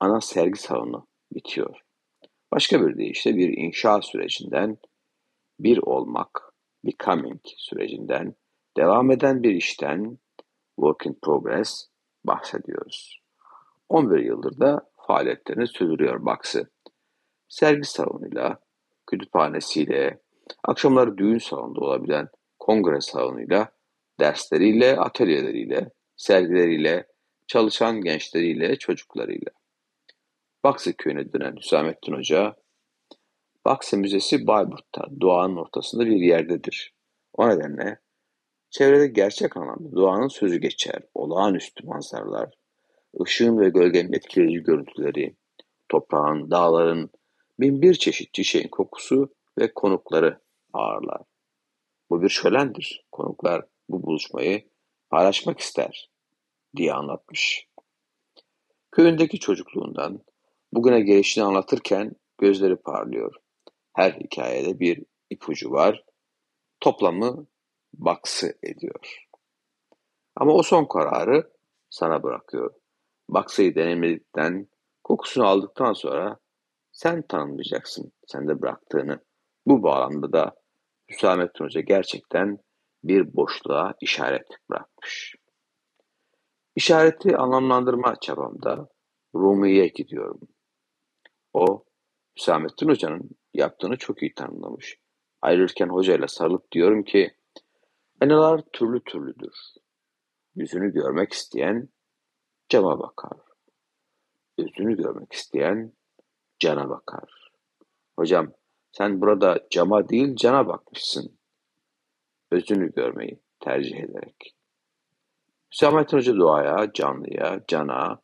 ana 0.00 0.20
sergi 0.20 0.58
salonu 0.58 1.06
bitiyor. 1.34 1.80
Başka 2.52 2.86
bir 2.86 2.98
deyişle 2.98 3.36
bir 3.36 3.48
inşa 3.48 4.02
sürecinden, 4.02 4.78
bir 5.60 5.78
olmak, 5.78 6.54
becoming 6.84 7.40
sürecinden, 7.44 8.34
devam 8.76 9.10
eden 9.10 9.42
bir 9.42 9.54
işten, 9.54 10.18
work 10.76 11.06
in 11.06 11.18
progress 11.22 11.86
bahsediyoruz. 12.24 13.20
11 13.88 14.18
yıldır 14.18 14.60
da 14.60 14.90
faaliyetlerini 15.06 15.66
sürdürüyor 15.66 16.24
Baksı. 16.26 16.70
Sergi 17.48 17.84
salonuyla, 17.84 18.60
kütüphanesiyle, 19.06 20.20
akşamları 20.64 21.18
düğün 21.18 21.38
salonunda 21.38 21.80
olabilen 21.80 22.28
kongre 22.58 23.00
salonuyla, 23.00 23.70
dersleriyle, 24.20 24.96
atölyeleriyle, 24.96 25.90
sergileriyle, 26.16 27.06
çalışan 27.46 28.00
gençleriyle, 28.00 28.78
çocuklarıyla. 28.78 29.50
Baksı 30.64 30.96
köyüne 30.96 31.32
dönen 31.32 31.56
Hüsamettin 31.56 32.12
Hoca, 32.12 32.56
Baksı 33.64 33.98
Müzesi 33.98 34.46
Bayburt'ta, 34.46 35.06
doğanın 35.20 35.56
ortasında 35.56 36.06
bir 36.06 36.16
yerdedir. 36.16 36.94
O 37.32 37.48
nedenle 37.48 37.98
çevrede 38.70 39.06
gerçek 39.06 39.56
anlamda 39.56 39.96
doğanın 39.96 40.28
sözü 40.28 40.56
geçer, 40.56 41.02
olağanüstü 41.14 41.86
manzaralar, 41.86 42.54
ışığın 43.22 43.58
ve 43.58 43.68
gölgenin 43.68 44.12
etkileyici 44.12 44.62
görüntüleri, 44.62 45.36
toprağın, 45.88 46.50
dağların, 46.50 47.10
bin 47.60 47.82
bir 47.82 47.94
çeşit 47.94 48.34
çiçeğin 48.34 48.68
kokusu 48.68 49.34
ve 49.58 49.74
konukları 49.74 50.40
ağırlar. 50.72 51.22
Bu 52.10 52.22
bir 52.22 52.28
şölendir. 52.28 53.06
Konuklar 53.12 53.66
bu 53.88 54.02
buluşmayı 54.02 54.68
paylaşmak 55.10 55.60
ister 55.60 56.10
diye 56.76 56.92
anlatmış. 56.92 57.68
Köyündeki 58.90 59.38
çocukluğundan 59.38 60.24
bugüne 60.72 61.00
gelişini 61.00 61.44
anlatırken 61.44 62.12
gözleri 62.38 62.76
parlıyor. 62.76 63.34
Her 63.92 64.12
hikayede 64.12 64.80
bir 64.80 65.04
ipucu 65.30 65.70
var. 65.70 66.04
Toplamı 66.80 67.46
baksı 67.98 68.58
ediyor. 68.62 69.26
Ama 70.36 70.52
o 70.52 70.62
son 70.62 70.84
kararı 70.84 71.52
sana 71.90 72.22
bırakıyor. 72.22 72.74
Baksayı 73.28 73.74
deneyimledikten, 73.74 74.68
kokusunu 75.04 75.46
aldıktan 75.46 75.92
sonra 75.92 76.38
sen 76.92 77.22
tanımlayacaksın 77.22 78.12
sende 78.26 78.62
bıraktığını. 78.62 79.24
Bu 79.66 79.82
bağlamda 79.82 80.32
da 80.32 80.54
Hüsamettin 81.10 81.64
Hoca 81.64 81.80
gerçekten 81.80 82.58
bir 83.04 83.36
boşluğa 83.36 83.94
işaret 84.00 84.48
bırakmış. 84.70 85.36
İşareti 86.76 87.36
anlamlandırma 87.36 88.14
çabamda 88.20 88.88
Rumi'ye 89.34 89.88
gidiyorum. 89.88 90.40
O, 91.52 91.84
Hüsamettin 92.38 92.88
Hoca'nın 92.88 93.30
yaptığını 93.54 93.96
çok 93.96 94.22
iyi 94.22 94.34
tanımlamış. 94.34 94.98
Ayrılırken 95.42 95.88
hocayla 95.88 96.28
sarılıp 96.28 96.72
diyorum 96.72 97.04
ki, 97.04 97.36
Aynalar 98.20 98.62
türlü 98.72 99.04
türlüdür. 99.04 99.54
Yüzünü 100.54 100.92
görmek 100.92 101.32
isteyen 101.32 101.88
cama 102.68 102.98
bakar. 102.98 103.38
Yüzünü 104.58 104.96
görmek 104.96 105.32
isteyen 105.32 105.92
cana 106.58 106.88
bakar. 106.88 107.50
Hocam 108.18 108.52
sen 108.92 109.20
burada 109.20 109.66
cama 109.70 110.08
değil 110.08 110.36
cana 110.36 110.68
bakmışsın. 110.68 111.38
Özünü 112.50 112.92
görmeyi 112.92 113.40
tercih 113.60 113.96
ederek. 113.96 114.54
Hüsamettin 115.72 116.16
Hoca 116.16 116.36
doğaya, 116.36 116.92
canlıya, 116.92 117.64
cana 117.68 118.22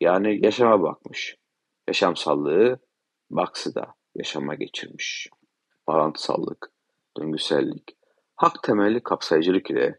yani 0.00 0.44
yaşama 0.44 0.82
bakmış. 0.82 1.36
Yaşamsallığı 1.88 2.78
baksı 3.30 3.74
da 3.74 3.94
yaşama 4.14 4.54
geçirmiş. 4.54 5.28
Bağlantısallık, 5.86 6.72
döngüsellik, 7.18 7.96
hak 8.42 8.62
temelli 8.62 9.02
kapsayıcılık 9.02 9.70
ile 9.70 9.98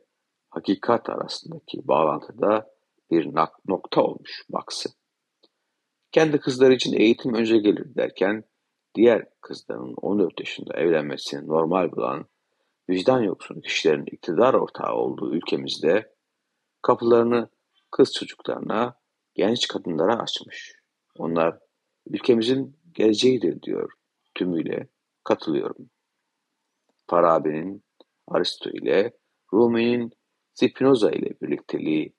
hakikat 0.50 1.10
arasındaki 1.10 1.88
bağlantıda 1.88 2.72
bir 3.12 3.30
nokta 3.68 4.02
olmuş 4.02 4.44
baksı. 4.50 4.90
Kendi 6.12 6.40
kızları 6.40 6.74
için 6.74 6.94
eğitim 6.94 7.34
önce 7.34 7.58
gelir 7.58 7.96
derken 7.96 8.44
diğer 8.96 9.26
kızların 9.42 9.94
14 9.94 10.40
yaşında 10.40 10.74
evlenmesini 10.74 11.48
normal 11.48 11.92
bulan 11.92 12.26
vicdan 12.90 13.22
yoksun 13.22 13.62
kişilerin 13.62 14.06
iktidar 14.06 14.54
ortağı 14.54 14.94
olduğu 14.94 15.36
ülkemizde 15.36 16.14
kapılarını 16.82 17.50
kız 17.92 18.14
çocuklarına, 18.14 19.00
genç 19.36 19.68
kadınlara 19.68 20.20
açmış. 20.20 20.76
Onlar 21.18 21.60
ülkemizin 22.08 22.78
geleceğidir 22.94 23.62
diyor 23.62 23.92
tümüyle 24.36 24.88
katılıyorum. 25.24 25.90
Farabi'nin 27.08 27.84
Aristo 28.28 28.70
ile 28.70 29.12
Rumi'nin 29.54 30.12
Spinoza 30.54 31.12
ile 31.12 31.30
birlikteliği, 31.42 32.14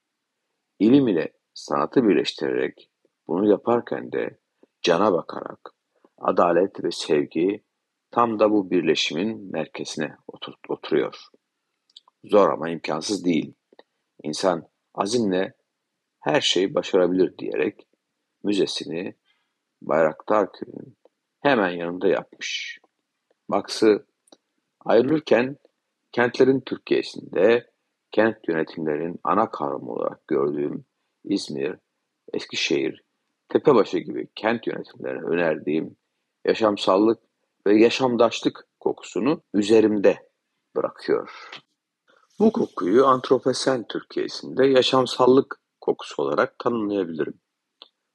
ilim 0.79 1.09
ile 1.09 1.33
sanatı 1.55 2.09
birleştirerek 2.09 2.91
bunu 3.27 3.51
yaparken 3.51 4.13
de 4.13 4.39
cana 4.83 5.13
bakarak 5.13 5.71
adalet 6.19 6.85
ve 6.85 6.91
sevgi 6.91 7.65
tam 8.11 8.39
da 8.39 8.51
bu 8.51 8.71
birleşimin 8.71 9.53
merkezine 9.53 10.17
otur 10.29 10.55
oturuyor. 10.69 11.29
Zor 12.25 12.49
ama 12.49 12.69
imkansız 12.69 13.25
değil. 13.25 13.55
İnsan 14.23 14.69
azimle 14.95 15.55
her 16.21 16.41
şeyi 16.41 16.75
başarabilir 16.75 17.39
diyerek 17.39 17.89
müzesini 18.43 19.15
Bayraktar 19.83 20.53
Köyü'nün 20.53 20.97
hemen 21.41 21.71
yanında 21.71 22.09
yapmış. 22.09 22.79
Baksı 23.49 24.07
ayrılırken 24.81 25.57
kentlerin 26.15 26.61
Türkiye'sinde 26.61 27.71
kent 28.13 28.37
yönetimlerin 28.49 29.21
ana 29.25 29.51
kavramı 29.51 29.93
olarak 29.93 30.29
gördüğüm 30.29 30.85
İzmir, 31.25 31.77
Eskişehir, 32.33 33.05
Tepebaşı 33.49 33.99
gibi 33.99 34.29
kent 34.35 34.67
yönetimlerine 34.67 35.23
önerdiğim 35.23 35.97
yaşamsallık 36.45 37.19
ve 37.67 37.81
yaşamdaşlık 37.81 38.67
kokusunu 38.81 39.43
üzerimde 39.55 40.31
bırakıyor. 40.77 41.51
Bu 42.39 42.53
kokuyu 42.53 43.07
antroposen 43.07 43.87
Türkiye'sinde 43.89 44.67
yaşamsallık 44.67 45.61
kokusu 45.81 46.23
olarak 46.23 46.59
tanımlayabilirim. 46.59 47.41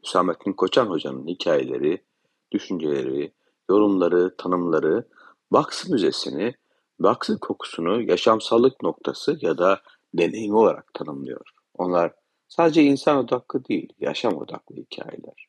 Hüsamettin 0.03 0.53
Koçan 0.53 0.85
Hoca'nın 0.85 1.27
hikayeleri, 1.27 2.05
düşünceleri, 2.51 3.33
yorumları, 3.69 4.37
tanımları 4.37 5.07
Baksı 5.51 5.91
Müzesi'ni, 5.91 6.55
Baksı 6.99 7.39
kokusunu 7.39 8.01
yaşamsallık 8.01 8.83
noktası 8.83 9.37
ya 9.41 9.57
da 9.57 9.81
deneyimi 10.13 10.55
olarak 10.55 10.93
tanımlıyor. 10.93 11.49
Onlar 11.73 12.13
sadece 12.47 12.83
insan 12.83 13.17
odaklı 13.17 13.65
değil, 13.65 13.93
yaşam 13.99 14.37
odaklı 14.37 14.75
hikayeler. 14.75 15.47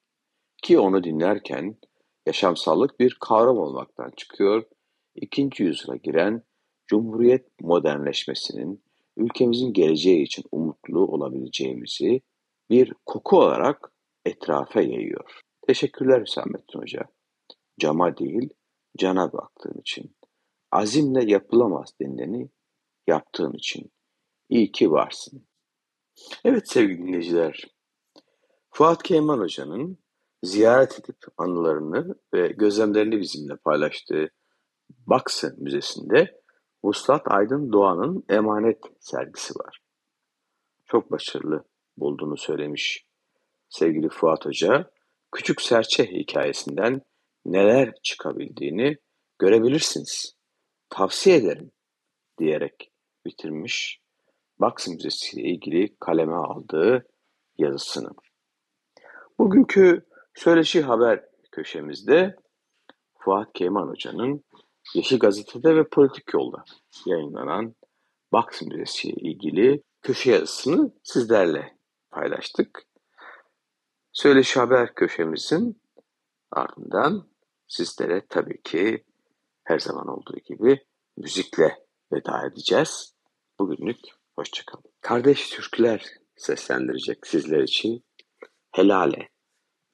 Ki 0.63 0.79
onu 0.79 1.05
dinlerken 1.05 1.77
yaşamsallık 2.27 3.01
bir 3.01 3.17
kavram 3.21 3.59
olmaktan 3.59 4.13
çıkıyor, 4.17 4.65
ikinci 5.15 5.63
yüzyıla 5.63 5.97
giren 5.97 6.43
Cumhuriyet 6.87 7.61
modernleşmesinin 7.61 8.85
ülkemizin 9.17 9.73
geleceği 9.73 10.23
için 10.23 10.45
umutlu 10.53 11.07
olabileceğimizi 11.07 12.21
bir 12.71 12.95
koku 13.07 13.39
olarak 13.39 13.93
etrafa 14.25 14.81
yayıyor. 14.81 15.41
Teşekkürler 15.67 16.21
Hüsamettin 16.21 16.79
Hoca. 16.79 17.03
Cama 17.81 18.17
değil, 18.17 18.49
cana 18.99 19.33
baktığın 19.33 19.81
için. 19.81 20.15
Azimle 20.73 21.25
yapılamaz 21.25 21.95
denileni 22.01 22.51
yaptığın 23.07 23.53
için. 23.53 23.93
İyi 24.49 24.73
ki 24.73 24.91
varsın. 24.91 25.47
Evet 26.45 26.69
sevgili 26.69 26.99
dinleyiciler, 26.99 27.65
Fuat 28.71 29.03
Keyman 29.03 29.39
Hoca'nın 29.39 29.99
ziyaret 30.43 31.01
edip 31.01 31.17
anılarını 31.37 32.15
ve 32.35 32.49
gözlemlerini 32.49 33.21
bizimle 33.21 33.57
paylaştığı 33.57 34.31
Baksı 35.07 35.55
Müzesi'nde 35.59 36.41
Vuslat 36.85 37.23
Aydın 37.25 37.73
Doğan'ın 37.73 38.25
Emanet 38.29 38.79
sergisi 39.01 39.55
var. 39.55 39.83
Çok 40.85 41.11
başarılı 41.11 41.65
bulduğunu 41.97 42.37
söylemiş 42.37 43.07
sevgili 43.69 44.09
Fuat 44.09 44.47
Hoca. 44.47 44.91
Küçük 45.33 45.63
Serçe 45.63 46.07
hikayesinden 46.07 47.03
neler 47.45 47.95
çıkabildiğini 48.03 48.97
görebilirsiniz. 49.39 50.40
Tavsiye 50.91 51.37
ederim 51.37 51.71
diyerek 52.39 52.93
bitirmiş 53.25 54.01
Baksı 54.59 54.91
Müzesi 54.91 55.41
ile 55.41 55.49
ilgili 55.49 55.97
kaleme 56.01 56.35
aldığı 56.35 57.07
yazısını. 57.59 58.11
Bugünkü 59.39 60.07
Söyleşi 60.35 60.83
Haber 60.83 61.25
köşemizde 61.53 62.37
Fuat 63.19 63.53
Keyman 63.53 63.89
Hoca'nın 63.89 64.45
Yeşil 64.95 65.19
Gazete'de 65.19 65.77
ve 65.77 65.89
Politik 65.89 66.35
Yolda 66.35 66.65
yayınlanan 67.07 67.75
Baksı 68.33 68.67
Müzesi 68.67 69.09
ile 69.09 69.31
ilgili 69.31 69.83
köşe 70.03 70.33
yazısını 70.33 70.93
sizlerle 71.03 71.77
paylaştık. 72.11 72.83
Söyleşi 74.13 74.61
Haber 74.61 74.95
köşemizin 74.95 75.83
ardından 76.51 77.29
sizlere 77.67 78.27
tabii 78.29 78.63
ki 78.63 79.05
her 79.71 79.79
zaman 79.79 80.09
olduğu 80.09 80.39
gibi 80.45 80.87
müzikle 81.17 81.77
veda 82.13 82.47
edeceğiz. 82.47 83.15
Bugünlük 83.59 83.99
hoşçakalın. 84.37 84.93
Kardeş 85.01 85.51
türküler 85.51 86.07
seslendirecek 86.37 87.27
sizler 87.27 87.63
için 87.63 88.05
Helale, 88.71 89.29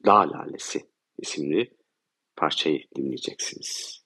Dağ 0.07 0.31
Lalesi 0.31 0.91
isimli 1.19 1.77
parçayı 2.37 2.81
dinleyeceksiniz. 2.97 4.03